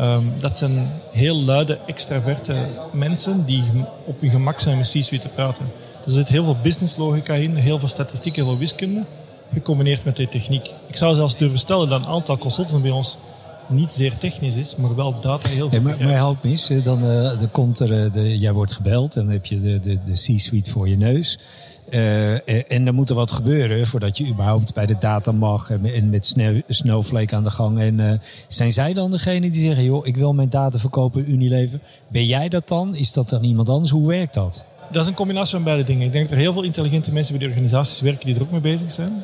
um, 0.00 0.32
dat 0.40 0.58
zijn 0.58 0.90
heel 1.10 1.36
luide, 1.36 1.78
extraverte 1.86 2.66
mensen 2.92 3.44
die 3.44 3.62
op 4.04 4.20
hun 4.20 4.30
gemak 4.30 4.60
zijn 4.60 4.76
met 4.76 4.86
C-suite 4.86 5.18
te 5.18 5.28
praten. 5.28 5.64
Er 6.04 6.10
zit 6.10 6.28
heel 6.28 6.44
veel 6.44 6.56
business 6.62 6.96
logica 6.96 7.34
in, 7.34 7.54
heel 7.56 7.78
veel 7.78 7.88
statistiek, 7.88 8.36
heel 8.36 8.44
veel 8.44 8.58
wiskunde 8.58 9.04
gecombineerd 9.52 10.04
met 10.04 10.16
de 10.16 10.28
techniek. 10.28 10.72
Ik 10.86 10.96
zou 10.96 11.14
zelfs 11.14 11.36
durven 11.36 11.58
stellen 11.58 11.88
dat 11.88 12.06
een 12.06 12.12
aantal 12.12 12.38
consultants 12.38 12.82
bij 12.82 12.90
ons 12.90 13.18
niet 13.68 13.92
zeer 13.92 14.16
technisch 14.16 14.56
is, 14.56 14.76
maar 14.76 14.94
wel 14.94 15.20
data 15.20 15.48
heel 15.48 15.62
goed. 15.62 15.70
Hey, 15.70 15.80
maar, 15.80 15.96
maar 15.98 16.12
help 16.12 16.44
eens, 16.44 16.70
dan, 16.82 17.04
uh, 17.04 17.38
dan 17.38 17.50
komt 17.50 17.80
er, 17.80 18.04
uh, 18.04 18.12
de, 18.12 18.38
jij 18.38 18.52
wordt 18.52 18.72
gebeld 18.72 19.16
en 19.16 19.24
dan 19.24 19.32
heb 19.32 19.46
je 19.46 19.60
de, 19.60 19.80
de, 19.80 19.98
de 20.04 20.12
C-suite 20.12 20.70
voor 20.70 20.88
je 20.88 20.96
neus. 20.96 21.38
Uh, 21.94 22.32
en 22.72 22.86
er 22.86 22.94
moet 22.94 23.10
er 23.10 23.14
wat 23.14 23.32
gebeuren 23.32 23.86
voordat 23.86 24.18
je 24.18 24.26
überhaupt 24.26 24.74
bij 24.74 24.86
de 24.86 24.96
data 24.98 25.32
mag 25.32 25.70
en 25.70 26.10
met 26.10 26.34
Snowflake 26.68 27.36
aan 27.36 27.42
de 27.42 27.50
gang. 27.50 27.80
En 27.80 28.20
zijn 28.48 28.72
zij 28.72 28.92
dan 28.92 29.10
degene 29.10 29.50
die 29.50 29.64
zeggen, 29.64 29.84
joh, 29.84 30.06
ik 30.06 30.16
wil 30.16 30.32
mijn 30.32 30.48
data 30.48 30.78
verkopen 30.78 31.30
Unilever. 31.30 31.78
Ben 32.08 32.26
jij 32.26 32.48
dat 32.48 32.68
dan? 32.68 32.96
Is 32.96 33.12
dat 33.12 33.28
dan 33.28 33.44
iemand 33.44 33.68
anders? 33.68 33.90
Hoe 33.90 34.08
werkt 34.08 34.34
dat? 34.34 34.64
Dat 34.90 35.02
is 35.02 35.08
een 35.08 35.14
combinatie 35.14 35.54
van 35.54 35.64
beide 35.64 35.82
dingen. 35.82 36.06
Ik 36.06 36.12
denk 36.12 36.24
dat 36.24 36.34
er 36.34 36.40
heel 36.40 36.52
veel 36.52 36.62
intelligente 36.62 37.12
mensen 37.12 37.32
bij 37.32 37.42
die 37.42 37.52
organisaties 37.52 38.00
werken 38.00 38.26
die 38.26 38.34
er 38.34 38.42
ook 38.42 38.50
mee 38.50 38.60
bezig 38.60 38.90
zijn. 38.90 39.22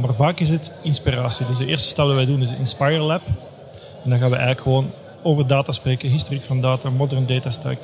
Maar 0.00 0.14
vaak 0.14 0.40
is 0.40 0.50
het 0.50 0.72
inspiratie. 0.82 1.46
Dus 1.46 1.58
de 1.58 1.66
eerste 1.66 1.88
stap 1.88 2.08
wij 2.08 2.24
doen 2.24 2.42
is 2.42 2.48
de 2.48 2.56
Inspire 2.56 2.98
Lab. 2.98 3.22
En 4.04 4.10
dan 4.10 4.18
gaan 4.18 4.30
we 4.30 4.36
eigenlijk 4.36 4.60
gewoon 4.60 4.90
over 5.22 5.46
data 5.46 5.72
spreken, 5.72 6.08
historiek 6.08 6.44
van 6.44 6.60
data, 6.60 6.90
modern 6.90 7.26
data 7.26 7.50
stack, 7.50 7.78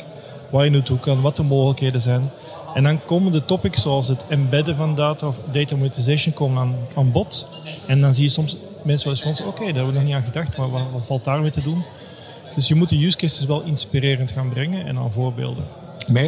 waar 0.51 0.65
je 0.65 0.71
naartoe 0.71 0.99
kan, 0.99 1.21
wat 1.21 1.37
de 1.37 1.43
mogelijkheden 1.43 2.01
zijn. 2.01 2.31
En 2.75 2.83
dan 2.83 3.05
komen 3.05 3.33
de 3.33 3.45
topics 3.45 3.83
zoals 3.83 4.09
het 4.09 4.27
embedden 4.29 4.77
van 4.77 4.95
data 4.95 5.27
of 5.27 5.41
data 5.53 5.77
monetization 5.77 6.35
komen 6.35 6.63
aan, 6.63 6.75
aan 6.95 7.13
bod. 7.13 7.47
En 7.87 8.01
dan 8.01 8.15
zie 8.15 8.25
je 8.25 8.31
soms 8.31 8.57
mensen 8.83 9.07
wel 9.07 9.15
eens 9.15 9.23
van 9.23 9.31
ons, 9.31 9.41
oké, 9.41 9.49
okay, 9.49 9.67
daar 9.67 9.75
hebben 9.75 9.93
we 9.93 9.99
nog 9.99 10.09
niet 10.09 10.15
aan 10.15 10.25
gedacht, 10.25 10.57
maar 10.57 10.71
wat, 10.71 10.83
wat 10.93 11.07
valt 11.07 11.25
daarmee 11.25 11.51
te 11.51 11.63
doen? 11.63 11.85
Dus 12.55 12.69
je 12.69 12.75
moet 12.75 12.89
de 12.89 13.07
use 13.07 13.17
cases 13.17 13.47
wel 13.47 13.63
inspirerend 13.63 14.31
gaan 14.31 14.49
brengen 14.49 14.87
en 14.87 14.99
aan 14.99 15.13
voorbeelden. 15.13 15.65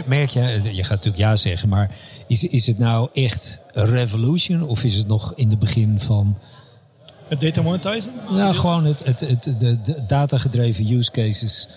Merk 0.06 0.28
je, 0.28 0.60
je 0.62 0.82
gaat 0.82 0.90
natuurlijk 0.90 1.16
ja 1.16 1.36
zeggen, 1.36 1.68
maar 1.68 1.90
is, 2.26 2.44
is 2.44 2.66
het 2.66 2.78
nou 2.78 3.08
echt 3.12 3.60
een 3.72 3.86
revolution 3.86 4.62
of 4.62 4.84
is 4.84 4.94
het 4.94 5.06
nog 5.06 5.32
in 5.36 5.50
het 5.50 5.58
begin 5.58 6.00
van. 6.00 6.38
Het 7.28 7.40
data 7.40 7.62
monetizing? 7.62 8.14
Nou, 8.30 8.54
gewoon 8.54 8.84
het, 8.84 9.04
het, 9.04 9.20
het, 9.20 9.54
de, 9.58 9.80
de 9.82 10.04
datagedreven 10.06 10.92
use 10.92 11.10
cases 11.10 11.68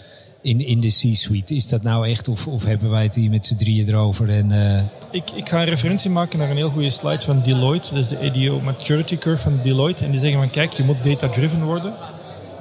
in, 0.48 0.66
in 0.66 0.80
de 0.80 0.88
C-suite. 0.88 1.56
Is 1.56 1.68
dat 1.68 1.84
nou 1.84 2.08
echt, 2.08 2.28
of, 2.28 2.48
of 2.48 2.66
hebben 2.66 2.90
wij 2.90 3.04
het 3.04 3.16
hier 3.16 3.30
met 3.30 3.46
z'n 3.46 3.56
drieën 3.56 3.88
erover? 3.88 4.30
En, 4.30 4.52
uh... 4.52 4.80
ik, 5.12 5.32
ik 5.32 5.50
ga 5.50 5.60
een 5.60 5.66
referentie 5.66 6.10
maken 6.10 6.40
naar 6.40 6.50
een 6.50 6.56
heel 6.56 6.70
goede 6.70 6.90
slide 6.90 7.22
van 7.22 7.42
Deloitte. 7.42 7.94
Dat 7.94 8.04
is 8.04 8.10
de 8.10 8.20
ADO 8.20 8.62
Maturity 8.62 9.18
Curve 9.18 9.44
van 9.44 9.60
Deloitte. 9.64 10.06
En 10.06 10.12
die 10.12 10.20
zeggen 10.20 10.40
van 10.40 10.50
kijk, 10.50 10.74
je 10.74 10.84
moet 10.84 11.04
data-driven 11.04 11.64
worden. 11.64 11.94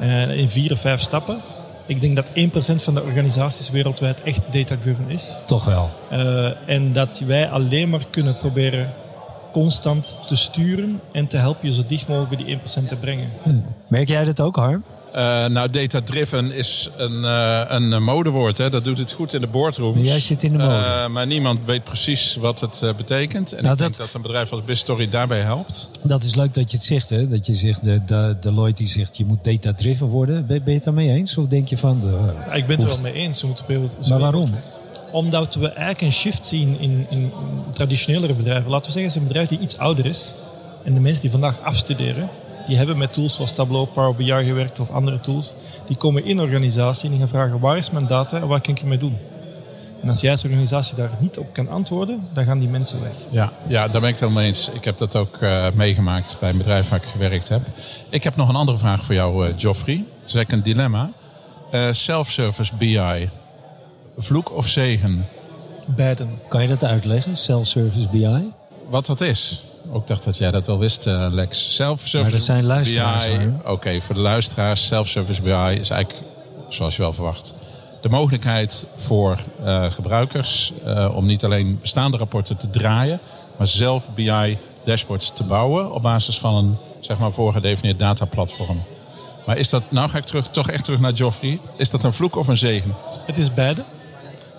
Uh, 0.01 0.37
in 0.37 0.49
vier 0.49 0.73
of 0.73 0.81
vijf 0.81 1.01
stappen. 1.01 1.41
Ik 1.87 2.01
denk 2.01 2.17
dat 2.17 2.31
1% 2.31 2.33
van 2.83 2.95
de 2.95 3.03
organisaties 3.03 3.71
wereldwijd 3.71 4.23
echt 4.23 4.53
data-driven 4.53 5.09
is. 5.09 5.37
Toch 5.47 5.65
wel. 5.65 5.91
Uh, 6.13 6.69
en 6.71 6.93
dat 6.93 7.23
wij 7.27 7.49
alleen 7.49 7.89
maar 7.89 8.07
kunnen 8.11 8.39
proberen 8.39 8.93
constant 9.53 10.19
te 10.27 10.37
sturen 10.37 11.01
en 11.13 11.27
te 11.27 11.37
helpen 11.37 11.69
je 11.69 11.75
zo 11.75 11.83
dicht 11.87 12.09
mogelijk 12.09 12.37
bij 12.37 12.45
die 12.45 12.85
1% 12.85 12.89
te 12.89 12.97
brengen. 12.97 13.29
Hmm. 13.43 13.65
Merk 13.89 14.09
jij 14.09 14.25
dat 14.25 14.41
ook, 14.41 14.57
Harm? 14.57 14.85
Uh, 15.17 15.47
nou, 15.47 15.71
data-driven 15.71 16.53
is 16.53 16.91
een, 16.97 17.23
uh, 17.23 17.63
een 17.67 18.03
modewoord. 18.03 18.59
Hè. 18.59 18.71
Dat 18.71 18.85
doet 18.85 18.99
het 18.99 19.13
goed 19.13 19.35
in 19.35 19.41
de 19.41 19.47
boardrooms. 19.47 20.07
Jij 20.07 20.21
zit 20.21 20.43
in 20.43 20.53
de 20.53 20.59
mode. 20.59 20.71
Uh, 20.71 21.07
maar 21.07 21.27
niemand 21.27 21.65
weet 21.65 21.85
precies 21.85 22.37
wat 22.37 22.61
het 22.61 22.93
betekent. 22.97 23.53
En 23.53 23.63
nou, 23.63 23.73
ik 23.73 23.79
dat, 23.79 23.89
denk 23.89 23.97
dat 23.97 24.15
een 24.15 24.23
bedrijf 24.23 24.53
als 24.53 24.65
BizStory 24.65 25.09
daarbij 25.09 25.41
helpt. 25.41 25.91
Dat 26.03 26.25
is 26.25 26.35
leuk 26.35 26.55
dat 26.55 26.71
je 26.71 26.77
het 26.77 26.87
zegt. 26.87 27.11
Hè? 27.11 27.27
Dat 27.27 27.47
je 27.47 27.55
zegt, 27.55 27.85
de, 27.85 28.05
de, 28.05 28.37
Deloitte 28.41 28.83
die 28.83 28.93
zegt, 28.93 29.17
je 29.17 29.25
moet 29.25 29.45
data-driven 29.45 30.07
worden. 30.07 30.47
Ben, 30.47 30.59
ben, 30.59 30.69
je 30.69 30.75
het 30.75 30.85
daarmee 30.85 31.11
eens? 31.11 31.39
Of 31.39 31.47
denk 31.47 31.69
je 31.69 31.79
van... 31.79 32.01
De, 32.01 32.19
ja, 32.47 32.53
ik 32.53 32.67
ben 32.67 32.77
het 32.77 32.87
er 32.87 32.93
wel 32.93 33.13
mee 33.13 33.23
eens. 33.23 33.41
We 33.41 33.47
moeten 33.47 33.91
maar 34.09 34.19
waarom? 34.19 34.55
Omdat 35.13 35.55
we 35.55 35.69
eigenlijk 35.69 36.01
een 36.01 36.13
shift 36.13 36.47
zien 36.47 36.81
in, 36.81 37.07
in 37.11 37.33
traditionelere 37.73 38.35
bedrijven. 38.35 38.71
Laten 38.71 38.87
we 38.87 38.93
zeggen, 38.93 39.03
het 39.03 39.11
is 39.11 39.21
een 39.21 39.27
bedrijf 39.27 39.49
die 39.49 39.59
iets 39.59 39.79
ouder 39.79 40.07
is. 40.07 40.35
En 40.85 40.95
de 40.95 41.01
mensen 41.01 41.23
die 41.23 41.31
vandaag 41.31 41.61
afstuderen 41.63 42.29
die 42.67 42.77
hebben 42.77 42.99
met 42.99 43.13
tools 43.13 43.35
zoals 43.35 43.53
Tableau, 43.53 43.87
Power 43.87 44.15
BI 44.15 44.45
gewerkt 44.45 44.81
of 44.81 44.91
andere 44.91 45.21
tools. 45.21 45.55
Die 45.87 45.97
komen 45.97 46.25
in 46.25 46.41
organisatie 46.41 47.05
en 47.05 47.11
die 47.11 47.19
gaan 47.19 47.29
vragen 47.29 47.61
waar 47.61 47.77
is 47.77 47.91
mijn 47.91 48.07
data 48.07 48.41
en 48.41 48.47
wat 48.47 48.61
kan 48.61 48.75
ik 48.75 48.81
ermee 48.81 48.99
doen. 48.99 49.19
En 50.03 50.09
als 50.09 50.21
jij 50.21 50.31
als 50.31 50.45
organisatie 50.45 50.97
daar 50.97 51.11
niet 51.19 51.39
op 51.39 51.53
kan 51.53 51.69
antwoorden, 51.69 52.29
dan 52.33 52.45
gaan 52.45 52.59
die 52.59 52.69
mensen 52.69 53.03
weg. 53.03 53.15
Ja, 53.31 53.53
ja 53.67 53.89
daar 53.89 54.01
ben 54.01 54.09
ik 54.09 54.15
het 54.15 54.21
helemaal 54.21 54.43
eens. 54.43 54.71
Ik 54.71 54.85
heb 54.85 54.99
dat 54.99 55.17
ook 55.17 55.41
uh, 55.41 55.67
meegemaakt 55.75 56.37
bij 56.41 56.51
een 56.51 56.59
bedrijf 56.59 56.89
waar 56.89 57.03
ik 57.03 57.09
gewerkt 57.09 57.49
heb. 57.49 57.63
Ik 58.11 58.25
heb 58.25 58.37
nog 58.37 58.49
een 58.49 58.55
andere 58.55 58.79
vraag 58.79 59.05
voor 59.05 59.15
jou, 59.15 59.49
uh, 59.49 59.55
Geoffrey. 59.57 60.05
Het 60.21 60.29
is 60.29 60.35
eigenlijk 60.35 60.51
een 60.53 60.73
dilemma. 60.73 61.11
Uh, 61.73 61.93
Self-service 61.93 62.73
BI, 62.77 63.29
vloek 64.17 64.53
of 64.53 64.69
zegen? 64.69 65.27
Beiden. 65.87 66.31
Kan 66.49 66.63
je 66.63 66.69
dat 66.69 66.85
uitleggen, 66.85 67.37
self-service 67.37 68.09
BI? 68.09 68.53
Wat 68.89 69.07
dat 69.07 69.21
is? 69.21 69.63
Ook 69.93 70.07
dacht 70.07 70.25
dat 70.25 70.39
jij 70.39 70.51
dat 70.51 70.67
wel 70.67 70.79
wist, 70.79 71.07
uh, 71.07 71.27
Lex. 71.31 71.75
Self-service 71.75 72.23
maar 72.23 72.31
dat 72.31 72.43
zijn 72.43 72.65
luisteraars. 72.65 73.27
Oké, 73.59 73.71
okay, 73.71 74.01
voor 74.01 74.15
de 74.15 74.21
luisteraars, 74.21 74.87
self-service 74.87 75.43
BI 75.43 75.81
is 75.81 75.91
eigenlijk, 75.91 76.27
zoals 76.69 76.97
je 76.97 77.03
wel 77.03 77.13
verwacht, 77.13 77.55
de 78.01 78.09
mogelijkheid 78.09 78.87
voor 78.95 79.39
uh, 79.65 79.91
gebruikers 79.91 80.73
uh, 80.87 81.17
om 81.17 81.27
niet 81.27 81.45
alleen 81.45 81.79
bestaande 81.81 82.17
rapporten 82.17 82.57
te 82.57 82.71
draaien, 82.71 83.21
maar 83.57 83.67
zelf 83.67 84.09
BI-dashboards 84.15 85.33
te 85.33 85.45
bouwen 85.45 85.93
op 85.93 86.03
basis 86.03 86.39
van 86.39 86.55
een 86.55 86.77
zeg 87.01 87.19
maar, 87.19 87.33
voorgedefinieerd 87.33 87.99
dataplatform. 87.99 88.83
Maar 89.47 89.57
is 89.57 89.71
dat, 89.71 89.83
nou 89.91 90.09
ga 90.09 90.19
ik 90.19 90.25
terug, 90.25 90.49
toch 90.49 90.71
echt 90.71 90.85
terug 90.85 91.01
naar 91.01 91.17
Geoffrey, 91.17 91.61
is 91.77 91.91
dat 91.91 92.05
een 92.05 92.13
vloek 92.13 92.37
of 92.37 92.49
een 92.49 92.57
zegen? 92.57 92.95
Het 93.27 93.39
is 93.39 93.55
beide. 93.55 93.85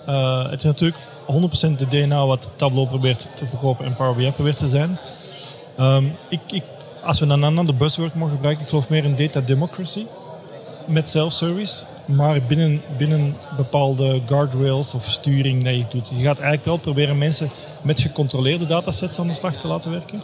Uh, 0.07 0.49
het 0.49 0.59
is 0.59 0.63
natuurlijk 0.63 0.97
100% 1.27 1.75
de 1.75 1.87
DNA 1.87 2.25
wat 2.25 2.47
Tableau 2.55 2.87
probeert 2.87 3.27
te 3.35 3.45
verkopen 3.45 3.85
en 3.85 3.95
Power 3.95 4.15
BI 4.15 4.31
probeert 4.31 4.57
te 4.57 4.69
zijn. 4.69 4.99
Um, 5.79 6.15
ik, 6.29 6.39
ik, 6.51 6.63
als 7.03 7.19
we 7.19 7.25
dan 7.25 7.43
een 7.43 7.57
ander 7.57 7.75
buzzword 7.75 8.15
mogen 8.15 8.35
gebruiken, 8.35 8.63
ik 8.63 8.69
geloof 8.69 8.89
meer 8.89 9.03
in 9.03 9.15
data 9.15 9.41
democracy 9.41 10.05
met 10.87 11.09
self-service, 11.09 11.83
maar 12.05 12.41
binnen, 12.41 12.81
binnen 12.97 13.35
bepaalde 13.57 14.21
guardrails 14.25 14.93
of 14.93 15.03
sturing 15.03 15.63
dat 15.63 15.75
je 15.75 15.85
doet. 15.89 16.07
Je 16.07 16.23
gaat 16.23 16.37
eigenlijk 16.37 16.65
wel 16.65 16.77
proberen 16.77 17.17
mensen 17.17 17.49
met 17.81 17.99
gecontroleerde 17.99 18.65
datasets 18.65 19.19
aan 19.19 19.27
de 19.27 19.33
slag 19.33 19.57
te 19.57 19.67
laten 19.67 19.91
werken. 19.91 20.21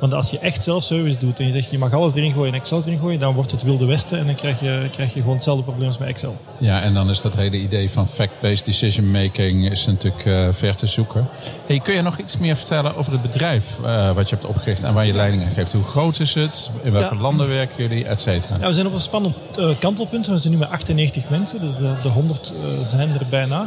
Want 0.00 0.12
als 0.12 0.30
je 0.30 0.38
echt 0.38 0.62
self-service 0.62 1.18
doet 1.18 1.38
en 1.38 1.46
je 1.46 1.52
zegt 1.52 1.70
je 1.70 1.78
mag 1.78 1.92
alles 1.92 2.14
erin 2.14 2.32
gooien 2.32 2.52
en 2.52 2.58
Excel 2.58 2.82
erin 2.84 2.98
gooien, 2.98 3.18
dan 3.18 3.34
wordt 3.34 3.50
het 3.50 3.62
wilde 3.62 3.86
westen 3.86 4.18
en 4.18 4.26
dan 4.26 4.34
krijg 4.34 4.60
je, 4.60 4.88
krijg 4.92 5.14
je 5.14 5.20
gewoon 5.20 5.34
hetzelfde 5.34 5.62
probleem 5.62 5.86
als 5.86 5.98
met 5.98 6.08
Excel. 6.08 6.36
Ja, 6.58 6.82
en 6.82 6.94
dan 6.94 7.10
is 7.10 7.22
dat 7.22 7.34
hele 7.34 7.56
idee 7.56 7.90
van 7.90 8.08
fact-based 8.08 8.64
decision 8.64 9.10
making 9.10 9.70
is 9.70 9.86
natuurlijk 9.86 10.24
uh, 10.24 10.48
ver 10.50 10.76
te 10.76 10.86
zoeken. 10.86 11.28
Hey, 11.66 11.78
kun 11.78 11.94
je 11.94 12.02
nog 12.02 12.18
iets 12.18 12.38
meer 12.38 12.56
vertellen 12.56 12.96
over 12.96 13.12
het 13.12 13.22
bedrijf 13.22 13.78
uh, 13.84 14.10
wat 14.10 14.28
je 14.28 14.34
hebt 14.34 14.48
opgericht 14.48 14.84
en 14.84 14.94
waar 14.94 15.06
je 15.06 15.12
leiding 15.12 15.44
aan 15.44 15.50
geeft? 15.50 15.72
Hoe 15.72 15.82
groot 15.82 16.20
is 16.20 16.34
het? 16.34 16.70
In 16.82 16.92
welke 16.92 17.14
ja. 17.14 17.20
landen 17.20 17.48
werken 17.48 17.76
jullie, 17.76 18.04
et 18.04 18.20
cetera? 18.20 18.56
Ja, 18.60 18.66
we 18.66 18.72
zijn 18.72 18.86
op 18.86 18.92
een 18.92 19.00
spannend 19.00 19.34
uh, 19.58 19.78
kantelpunt. 19.78 20.26
We 20.26 20.38
zijn 20.38 20.52
nu 20.52 20.58
met 20.58 20.70
98 20.70 21.28
mensen, 21.28 21.60
dus 21.60 21.76
de, 21.76 21.96
de 22.02 22.08
100 22.08 22.54
zijn 22.82 23.10
er 23.10 23.26
bijna. 23.30 23.66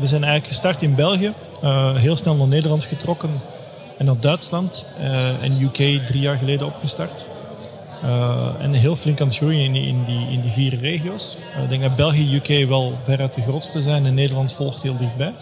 we 0.00 0.06
zijn 0.06 0.24
eigenlijk 0.24 0.46
gestart 0.46 0.82
in 0.82 0.94
België, 0.94 1.32
heel 1.94 2.16
snel 2.16 2.34
naar 2.34 2.48
Nederland 2.48 2.84
getrokken 2.84 3.30
en 4.00 4.06
naar 4.06 4.20
Duitsland 4.20 4.86
uh, 4.98 5.42
en 5.42 5.62
UK 5.62 6.06
drie 6.06 6.20
jaar 6.20 6.36
geleden 6.36 6.66
opgestart. 6.66 7.26
Uh, 8.04 8.46
en 8.58 8.72
heel 8.72 8.96
flink 8.96 9.20
aan 9.20 9.26
het 9.26 9.36
groeien 9.36 9.64
in 9.64 9.72
die, 9.72 9.86
in 9.86 10.04
die, 10.04 10.28
in 10.28 10.40
die 10.40 10.50
vier 10.50 10.78
regio's. 10.78 11.36
Uh, 11.56 11.62
ik 11.62 11.68
denk 11.68 11.82
dat 11.82 11.96
België, 11.96 12.34
UK 12.34 12.68
wel 12.68 12.98
veruit 13.04 13.34
de 13.34 13.42
grootste 13.42 13.82
zijn 13.82 14.06
en 14.06 14.14
Nederland 14.14 14.52
volgt 14.52 14.82
heel 14.82 14.96
dichtbij. 14.96 15.32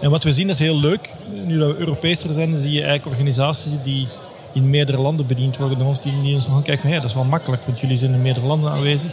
en 0.00 0.10
wat 0.10 0.24
we 0.24 0.32
zien 0.32 0.48
is 0.48 0.58
heel 0.58 0.80
leuk. 0.80 1.12
Nu 1.44 1.58
dat 1.58 1.70
we 1.70 1.78
Europeeser 1.78 2.32
zijn, 2.32 2.58
zie 2.58 2.72
je 2.72 2.82
eigenlijk 2.82 3.06
organisaties 3.06 3.82
die 3.82 4.08
in 4.52 4.70
meerdere 4.70 4.98
landen 4.98 5.26
bediend 5.26 5.56
worden 5.56 5.78
dan 5.78 5.86
ons, 5.86 6.00
die, 6.00 6.22
die 6.22 6.34
ons 6.34 6.48
nog 6.48 6.62
kijken, 6.62 6.88
hey, 6.88 6.98
dat 6.98 7.08
is 7.08 7.14
wel 7.14 7.24
makkelijk, 7.24 7.62
want 7.66 7.80
jullie 7.80 7.98
zijn 7.98 8.12
in 8.12 8.22
meerdere 8.22 8.46
landen 8.46 8.70
aanwezig. 8.70 9.12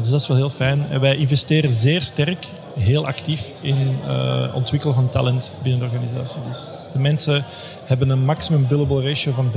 Dus 0.00 0.10
dat 0.10 0.20
is 0.20 0.26
wel 0.26 0.36
heel 0.36 0.50
fijn. 0.50 0.86
En 0.90 1.00
wij 1.00 1.16
investeren 1.16 1.72
zeer 1.72 2.02
sterk, 2.02 2.46
heel 2.78 3.06
actief 3.06 3.50
in 3.60 3.98
uh, 4.06 4.44
ontwikkelen 4.54 4.94
van 4.94 5.08
talent 5.08 5.54
binnen 5.62 5.80
de 5.80 5.86
organisatie. 5.86 6.40
Dus 6.48 6.58
de 6.92 6.98
mensen 6.98 7.44
hebben 7.84 8.08
een 8.08 8.24
maximum 8.24 8.66
billable 8.66 9.02
ratio 9.02 9.32
van 9.32 9.52
75%. 9.52 9.56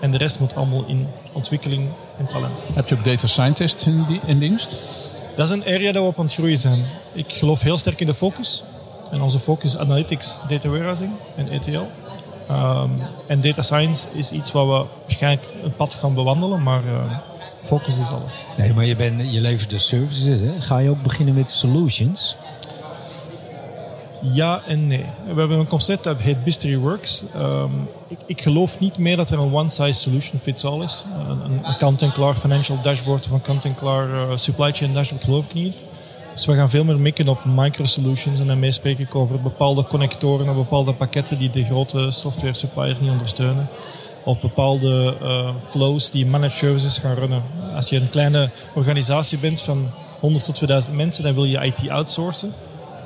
En 0.00 0.10
de 0.10 0.18
rest 0.18 0.40
moet 0.40 0.54
allemaal 0.54 0.84
in 0.86 1.06
ontwikkeling 1.32 1.88
en 2.18 2.26
talent. 2.26 2.62
Heb 2.74 2.88
je 2.88 2.94
ook 2.94 3.04
data 3.04 3.26
scientists 3.26 3.86
in, 3.86 4.04
die, 4.04 4.20
in 4.26 4.38
dienst? 4.38 4.76
Dat 5.36 5.46
is 5.46 5.52
een 5.52 5.64
area 5.64 5.92
dat 5.92 6.02
we 6.02 6.08
op 6.08 6.18
aan 6.18 6.24
het 6.24 6.34
groeien 6.34 6.58
zijn. 6.58 6.84
Ik 7.12 7.32
geloof 7.32 7.62
heel 7.62 7.78
sterk 7.78 8.00
in 8.00 8.06
de 8.06 8.14
focus. 8.14 8.64
En 9.10 9.22
onze 9.22 9.38
focus 9.38 9.74
is 9.74 9.78
analytics, 9.78 10.38
data 10.48 10.68
warehousing 10.68 11.10
en 11.36 11.48
ETL. 11.48 11.82
Um, 12.50 13.00
en 13.26 13.40
data 13.40 13.62
science 13.62 14.08
is 14.12 14.30
iets 14.30 14.52
waar 14.52 14.66
we 14.68 14.84
waarschijnlijk 15.00 15.48
een 15.62 15.76
pad 15.76 15.94
gaan 15.94 16.14
bewandelen, 16.14 16.62
maar 16.62 16.84
uh, 16.84 17.18
focus 17.64 17.98
is 17.98 18.10
alles. 18.10 18.34
Nee, 18.56 18.74
maar 18.74 18.84
je, 18.84 18.96
bent, 18.96 19.32
je 19.32 19.40
levert 19.40 19.70
de 19.70 19.78
services. 19.78 20.40
Hè? 20.40 20.60
Ga 20.60 20.78
je 20.78 20.90
ook 20.90 21.02
beginnen 21.02 21.34
met 21.34 21.50
solutions? 21.50 22.36
Ja 24.22 24.62
en 24.66 24.86
nee. 24.86 25.04
We 25.32 25.38
hebben 25.38 25.58
een 25.58 25.66
concept 25.66 26.04
dat 26.04 26.20
heet 26.20 26.44
Mystery 26.44 26.76
Works. 26.76 27.24
Um, 27.36 27.88
ik, 28.08 28.18
ik, 28.26 28.42
geloof 28.42 28.78
niet 28.78 28.98
meer 28.98 29.16
dat 29.16 29.30
er 29.30 29.38
een 29.38 29.54
one-size 29.54 30.00
solution 30.00 30.40
fits 30.40 30.64
all 30.64 30.82
is. 30.82 31.04
Een, 31.28 31.66
een 31.66 31.76
kant-en-klaar 31.76 32.34
financial 32.34 32.80
dashboard 32.82 33.26
of 33.26 33.32
een 33.32 33.40
kant-en-klaar 33.40 34.08
uh, 34.08 34.36
supply 34.36 34.72
chain 34.72 34.94
dashboard 34.94 35.24
geloof 35.24 35.44
ik 35.44 35.54
niet. 35.54 35.76
Dus 36.38 36.46
we 36.46 36.54
gaan 36.54 36.70
veel 36.70 36.84
meer 36.84 37.00
mikken 37.00 37.28
op 37.28 37.44
micro-solutions 37.44 38.40
en 38.40 38.46
daarmee 38.46 38.70
spreek 38.70 38.98
ik 38.98 39.14
over 39.14 39.40
bepaalde 39.40 39.84
connectoren 39.84 40.48
of 40.48 40.54
bepaalde 40.54 40.94
pakketten 40.94 41.38
die 41.38 41.50
de 41.50 41.64
grote 41.64 42.10
software 42.10 42.54
suppliers 42.54 43.00
niet 43.00 43.10
ondersteunen 43.10 43.68
of 44.24 44.40
bepaalde 44.40 45.16
uh, 45.22 45.50
flows 45.68 46.10
die 46.10 46.26
managed 46.26 46.56
services 46.56 46.98
gaan 46.98 47.14
runnen. 47.14 47.42
Als 47.74 47.88
je 47.88 47.96
een 47.96 48.10
kleine 48.10 48.50
organisatie 48.74 49.38
bent 49.38 49.60
van 49.60 49.90
100 50.20 50.44
tot 50.44 50.54
2000 50.54 50.94
mensen, 50.94 51.24
dan 51.24 51.34
wil 51.34 51.44
je 51.44 51.64
IT 51.64 51.90
outsourcen. 51.90 52.52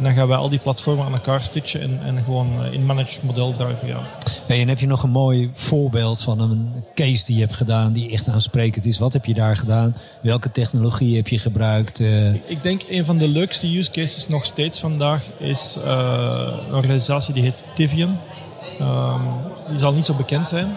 En 0.02 0.08
dan 0.08 0.16
gaan 0.16 0.28
wij 0.28 0.36
al 0.36 0.48
die 0.48 0.58
platformen 0.58 1.04
aan 1.04 1.12
elkaar 1.12 1.42
stitchen 1.42 1.80
en, 1.80 2.00
en 2.04 2.24
gewoon 2.24 2.64
in 2.64 2.86
managed 2.86 3.22
model 3.22 3.52
driven 3.52 3.88
gaan. 3.88 4.06
Hey, 4.46 4.60
en 4.60 4.68
heb 4.68 4.78
je 4.78 4.86
nog 4.86 5.02
een 5.02 5.10
mooi 5.10 5.50
voorbeeld 5.54 6.22
van 6.22 6.40
een 6.40 6.84
case 6.94 7.24
die 7.26 7.34
je 7.34 7.40
hebt 7.40 7.54
gedaan 7.54 7.92
die 7.92 8.10
echt 8.10 8.28
aansprekend 8.28 8.86
is? 8.86 8.98
Wat 8.98 9.12
heb 9.12 9.24
je 9.24 9.34
daar 9.34 9.56
gedaan? 9.56 9.96
Welke 10.22 10.50
technologie 10.50 11.16
heb 11.16 11.28
je 11.28 11.38
gebruikt? 11.38 12.00
Uh... 12.00 12.34
Ik 12.34 12.62
denk 12.62 12.82
een 12.88 13.04
van 13.04 13.18
de 13.18 13.28
leukste 13.28 13.78
use 13.78 13.90
cases 13.90 14.28
nog 14.28 14.44
steeds 14.44 14.80
vandaag 14.80 15.22
is 15.38 15.78
uh, 15.84 16.52
een 16.68 16.74
organisatie 16.74 17.34
die 17.34 17.42
heet 17.42 17.64
Tivian. 17.74 18.18
Um, 18.80 19.20
die 19.68 19.78
zal 19.78 19.92
niet 19.92 20.06
zo 20.06 20.14
bekend 20.14 20.48
zijn. 20.48 20.76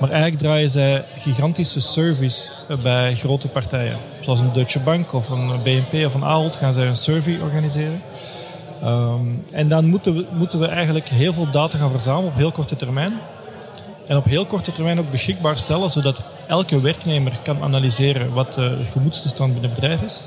Maar 0.00 0.10
eigenlijk 0.10 0.42
draaien 0.42 0.70
zij 0.70 1.04
gigantische 1.18 1.80
service 1.80 2.50
bij 2.82 3.14
grote 3.14 3.48
partijen. 3.48 3.98
Zoals 4.20 4.40
een 4.40 4.52
Deutsche 4.52 4.80
Bank 4.80 5.12
of 5.12 5.30
een 5.30 5.62
BNP 5.62 6.06
of 6.06 6.14
een 6.14 6.24
Ahold 6.24 6.56
gaan 6.56 6.72
zij 6.72 6.86
een 6.86 6.96
survey 6.96 7.38
organiseren. 7.40 8.02
Um, 8.84 9.44
en 9.50 9.68
dan 9.68 9.86
moeten 9.86 10.14
we, 10.14 10.26
moeten 10.32 10.60
we 10.60 10.66
eigenlijk 10.66 11.08
heel 11.08 11.32
veel 11.32 11.50
data 11.50 11.78
gaan 11.78 11.90
verzamelen 11.90 12.30
op 12.30 12.36
heel 12.36 12.52
korte 12.52 12.76
termijn. 12.76 13.12
En 14.06 14.16
op 14.16 14.24
heel 14.24 14.46
korte 14.46 14.72
termijn 14.72 14.98
ook 14.98 15.10
beschikbaar 15.10 15.58
stellen, 15.58 15.90
zodat 15.90 16.22
elke 16.46 16.80
werknemer 16.80 17.38
kan 17.42 17.62
analyseren 17.62 18.32
wat 18.32 18.54
de 18.54 18.76
gemoedstoestand 18.92 19.52
binnen 19.52 19.70
het 19.70 19.80
bedrijf 19.80 20.02
is. 20.02 20.24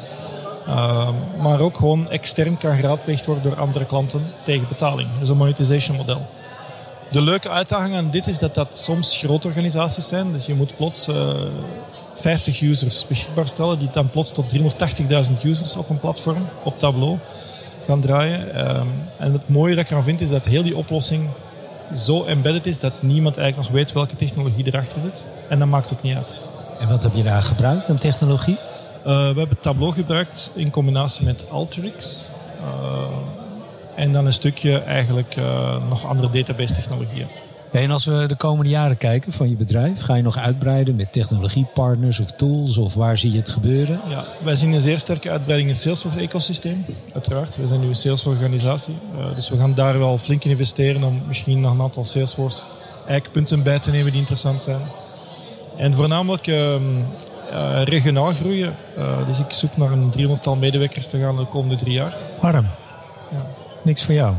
Um, 0.68 1.16
maar 1.42 1.60
ook 1.60 1.78
gewoon 1.78 2.10
extern 2.10 2.58
kan 2.58 2.76
geraadpleegd 2.76 3.26
worden 3.26 3.44
door 3.44 3.56
andere 3.56 3.86
klanten 3.86 4.22
tegen 4.44 4.68
betaling. 4.68 5.10
Dus 5.20 5.30
een 5.30 5.38
monetization 5.38 5.98
model. 5.98 6.28
De 7.12 7.22
leuke 7.22 7.50
uitdaging 7.50 7.96
aan 7.96 8.10
dit 8.10 8.28
is 8.28 8.40
dat 8.40 8.56
dat 8.56 8.78
soms 8.78 9.18
grote 9.18 9.48
organisaties 9.48 10.08
zijn. 10.08 10.32
Dus 10.32 10.46
je 10.46 10.54
moet 10.54 10.76
plots 10.76 11.08
uh, 11.08 11.34
50 12.14 12.62
users 12.62 13.06
beschikbaar 13.08 13.48
stellen, 13.48 13.80
die 13.80 13.90
dan 13.92 14.10
plots 14.10 14.32
tot 14.32 14.56
380.000 14.58 14.62
users 15.44 15.76
op 15.76 15.90
een 15.90 16.00
platform, 16.00 16.48
op 16.64 16.80
Tableau, 16.80 17.18
gaan 17.88 18.02
draaien. 18.02 18.70
Um, 18.78 18.90
en 19.18 19.34
het 19.34 19.50
mooie 19.50 19.76
dat 19.76 19.84
ik 19.84 19.90
eraan 19.90 20.04
vind 20.04 20.22
is 20.22 20.30
dat 20.30 20.46
heel 20.46 20.64
die 20.64 20.78
oplossing 20.78 21.30
zo 21.96 22.26
embedded 22.26 22.66
is 22.66 22.80
dat 22.80 22.94
niemand 23.00 23.38
eigenlijk 23.38 23.70
nog 23.70 23.78
weet 23.78 23.92
welke 23.92 24.16
technologie 24.16 24.68
erachter 24.68 25.02
zit. 25.02 25.26
En 25.50 25.60
dat 25.60 25.68
maakt 25.68 25.94
ook 25.94 26.02
niet 26.02 26.16
uit. 26.16 26.38
En 26.80 26.88
wat 26.88 27.04
heb 27.04 27.14
je 27.16 27.24
daar 27.24 27.44
gebruikt 27.44 27.90
aan 27.90 27.96
technologie? 27.96 28.58
Uh, 28.58 29.04
we 29.04 29.40
hebben 29.40 29.60
Tableau 29.60 29.94
gebruikt 29.94 30.52
in 30.54 30.70
combinatie 30.70 31.26
met 31.26 31.50
Alteryx. 31.50 32.30
Uh, 32.62 33.08
en 33.96 34.12
dan 34.12 34.26
een 34.26 34.34
stukje 34.34 34.80
eigenlijk 34.80 35.36
uh, 35.36 35.88
nog 35.90 36.06
andere 36.06 36.30
database 36.30 36.74
technologieën. 36.74 37.28
En 37.72 37.92
als 37.92 38.06
we 38.06 38.26
de 38.28 38.36
komende 38.36 38.70
jaren 38.70 38.98
kijken 38.98 39.32
van 39.32 39.50
je 39.50 39.56
bedrijf, 39.56 40.02
ga 40.02 40.16
je 40.16 40.22
nog 40.22 40.38
uitbreiden 40.38 40.96
met 40.96 41.12
technologiepartners 41.12 42.20
of 42.20 42.32
tools 42.32 42.78
of 42.78 42.94
waar 42.94 43.18
zie 43.18 43.32
je 43.32 43.38
het 43.38 43.50
gebeuren? 43.50 44.02
Ja, 44.08 44.26
wij 44.44 44.56
zien 44.56 44.72
een 44.72 44.82
zeer 44.82 45.00
sterke 45.00 45.30
uitbreiding 45.30 45.70
in 45.70 45.76
het 45.76 45.84
Salesforce-ecosysteem, 45.84 46.86
uiteraard. 47.14 47.58
We 47.58 47.68
zijn 47.68 47.80
nu 47.80 47.88
een 47.88 47.96
Salesforce-organisatie, 47.96 48.96
uh, 49.18 49.36
dus 49.36 49.50
we 49.50 49.58
gaan 49.58 49.74
daar 49.74 50.00
wel 50.00 50.18
flink 50.18 50.44
in 50.44 50.50
investeren 50.50 51.04
om 51.04 51.22
misschien 51.28 51.60
nog 51.60 51.72
een 51.72 51.82
aantal 51.82 52.06
Salesforce-eikpunten 52.06 53.64
bij 53.64 53.80
te 53.80 53.92
nemen 53.92 54.12
die 54.12 54.20
interessant 54.20 54.64
zijn. 54.64 54.82
En 55.78 55.94
voornamelijk 55.94 56.48
uh, 56.48 56.74
uh, 57.52 57.84
regionaal 57.84 58.34
groeien. 58.34 58.76
dus 59.28 59.40
ik 59.40 59.52
zoek 59.52 59.78
naar 59.78 59.92
een 59.92 60.14
300-tal 60.18 60.56
medewerkers 60.56 61.08
te 61.08 61.20
gaan 61.20 61.38
de 61.38 61.46
komende 61.46 61.76
drie 61.76 61.94
jaar. 61.94 62.14
Harm, 62.40 62.68
ja. 63.32 63.46
niks 63.84 64.04
voor 64.04 64.14
jou. 64.14 64.34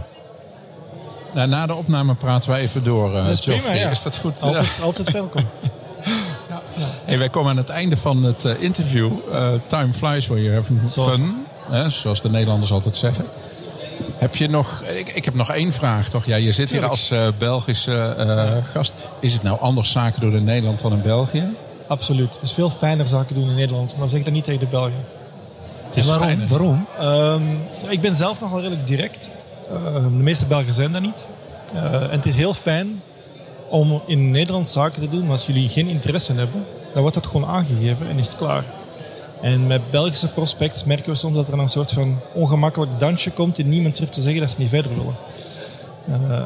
Nou, 1.35 1.49
na 1.49 1.67
de 1.67 1.75
opname 1.75 2.15
praten 2.15 2.51
wij 2.51 2.61
even 2.61 2.85
door, 2.85 3.15
uh, 3.15 3.27
dat 3.27 3.33
is, 3.33 3.41
prima, 3.41 3.73
ja. 3.73 3.91
Is 3.91 4.03
dat 4.03 4.19
goed? 4.19 4.43
Altijd, 4.43 4.81
altijd 4.83 5.11
welkom. 5.11 5.43
ja. 6.49 6.63
Hey, 7.05 7.19
wij 7.19 7.29
komen 7.29 7.51
aan 7.51 7.57
het 7.57 7.69
einde 7.69 7.97
van 7.97 8.23
het 8.25 8.45
uh, 8.45 8.53
interview. 8.63 9.13
Uh, 9.33 9.49
time 9.67 9.93
flies 9.93 10.27
when 10.27 10.43
you're 10.43 10.57
having 10.57 10.81
Zoals, 10.91 11.15
fun. 11.15 11.47
hè, 11.71 11.91
zoals 11.91 12.21
de 12.21 12.31
Nederlanders 12.31 12.73
altijd 12.73 12.97
zeggen. 12.97 13.25
Heb 14.19 14.37
je 14.37 14.49
nog, 14.49 14.83
ik, 14.83 15.09
ik 15.09 15.25
heb 15.25 15.35
nog 15.35 15.51
één 15.51 15.73
vraag 15.73 16.09
toch? 16.09 16.27
Ja, 16.27 16.37
je 16.37 16.53
zit 16.53 16.71
hier 16.71 16.87
als 16.87 17.13
uh, 17.13 17.27
Belgische 17.39 18.15
uh, 18.19 18.65
gast. 18.73 18.95
Is 19.21 19.33
het 19.33 19.43
nou 19.43 19.61
anders 19.61 19.91
zaken 19.91 20.21
doen 20.21 20.37
in 20.37 20.45
Nederland 20.45 20.81
dan 20.81 20.93
in 20.93 21.03
België? 21.03 21.45
Absoluut. 21.89 22.35
Het 22.35 22.43
is 22.43 22.53
veel 22.53 22.71
fijner 22.71 23.07
zaken 23.07 23.35
doen 23.35 23.49
in 23.49 23.55
Nederland, 23.55 23.97
maar 23.97 24.09
zeg 24.09 24.23
dat 24.23 24.33
niet 24.33 24.45
tegen 24.45 24.61
de 24.61 24.67
Belgen. 24.67 25.05
Het 25.87 25.97
is 25.97 26.07
waarom? 26.07 26.27
Fijner. 26.27 26.49
waarom? 26.49 26.87
Um, 27.01 27.61
ik 27.89 28.01
ben 28.01 28.15
zelf 28.15 28.41
nogal 28.41 28.61
redelijk 28.61 28.87
direct. 28.87 29.31
Uh, 29.73 29.95
de 29.95 30.11
meeste 30.11 30.47
Belgen 30.47 30.73
zijn 30.73 30.93
dat 30.93 31.03
niet. 31.03 31.29
en 31.73 32.11
het 32.11 32.27
is 32.27 32.35
heel 32.35 32.55
fijn 32.55 33.03
om 33.69 34.03
in 34.07 34.31
Nederland 34.31 34.69
zaken 34.69 35.03
te 35.03 35.09
doen, 35.09 35.23
maar 35.23 35.31
als 35.31 35.47
jullie 35.47 35.69
geen 35.69 35.89
interesse 35.89 36.33
hebben, 36.33 36.65
dan 36.93 37.01
wordt 37.03 37.17
dat 37.17 37.27
gewoon 37.27 37.49
aangegeven 37.49 38.09
en 38.09 38.19
is 38.19 38.27
het 38.27 38.37
klaar. 38.37 38.65
En 39.41 39.67
met 39.67 39.91
Belgische 39.91 40.29
prospects 40.29 40.85
merken 40.85 41.11
we 41.11 41.17
soms 41.17 41.37
dat 41.37 41.49
er 41.49 41.59
een 41.59 41.69
soort 41.69 41.93
van 41.93 42.21
ongemakkelijk 42.35 42.91
dansje 42.99 43.31
komt 43.31 43.59
en 43.59 43.69
niemand 43.69 43.97
durft 43.97 44.13
te 44.13 44.21
zeggen 44.21 44.41
dat 44.41 44.51
ze 44.51 44.57
niet 44.59 44.69
verder 44.69 44.93
willen. 44.97 45.15
Uh, 46.09 46.45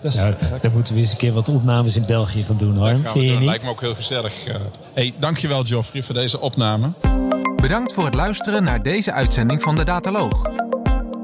dus, 0.00 0.14
ja, 0.14 0.36
dan 0.60 0.72
moeten 0.72 0.94
we 0.94 1.00
eens 1.00 1.10
een 1.10 1.16
keer 1.16 1.32
wat 1.32 1.48
opnames 1.48 1.96
in 1.96 2.04
België 2.06 2.42
gaan 2.42 2.56
doen, 2.56 2.76
hoor. 2.76 2.96
Niet? 3.14 3.42
lijkt 3.42 3.64
me 3.64 3.70
ook 3.70 3.80
heel 3.80 3.94
gezellig. 3.94 4.48
Uh, 4.48 4.54
hey, 4.94 5.14
dankjewel 5.18 5.64
Geoffrey 5.64 6.02
voor 6.02 6.14
deze 6.14 6.40
opname. 6.40 6.92
Bedankt 7.56 7.92
voor 7.92 8.04
het 8.04 8.14
luisteren 8.14 8.64
naar 8.64 8.82
deze 8.82 9.12
uitzending 9.12 9.62
van 9.62 9.76
de 9.76 9.84
Dataloog. 9.84 10.69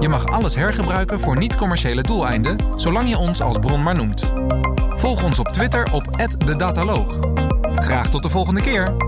Je 0.00 0.08
mag 0.08 0.26
alles 0.26 0.54
hergebruiken 0.54 1.20
voor 1.20 1.38
niet-commerciële 1.38 2.02
doeleinden, 2.02 2.56
zolang 2.76 3.08
je 3.08 3.18
ons 3.18 3.42
als 3.42 3.58
bron 3.58 3.82
maar 3.82 3.94
noemt. 3.94 4.32
Volg 4.88 5.22
ons 5.22 5.38
op 5.38 5.48
Twitter 5.48 5.92
op 5.92 6.04
@dedataloog. 6.46 7.18
Graag 7.74 8.08
tot 8.08 8.22
de 8.22 8.28
volgende 8.28 8.60
keer. 8.60 9.07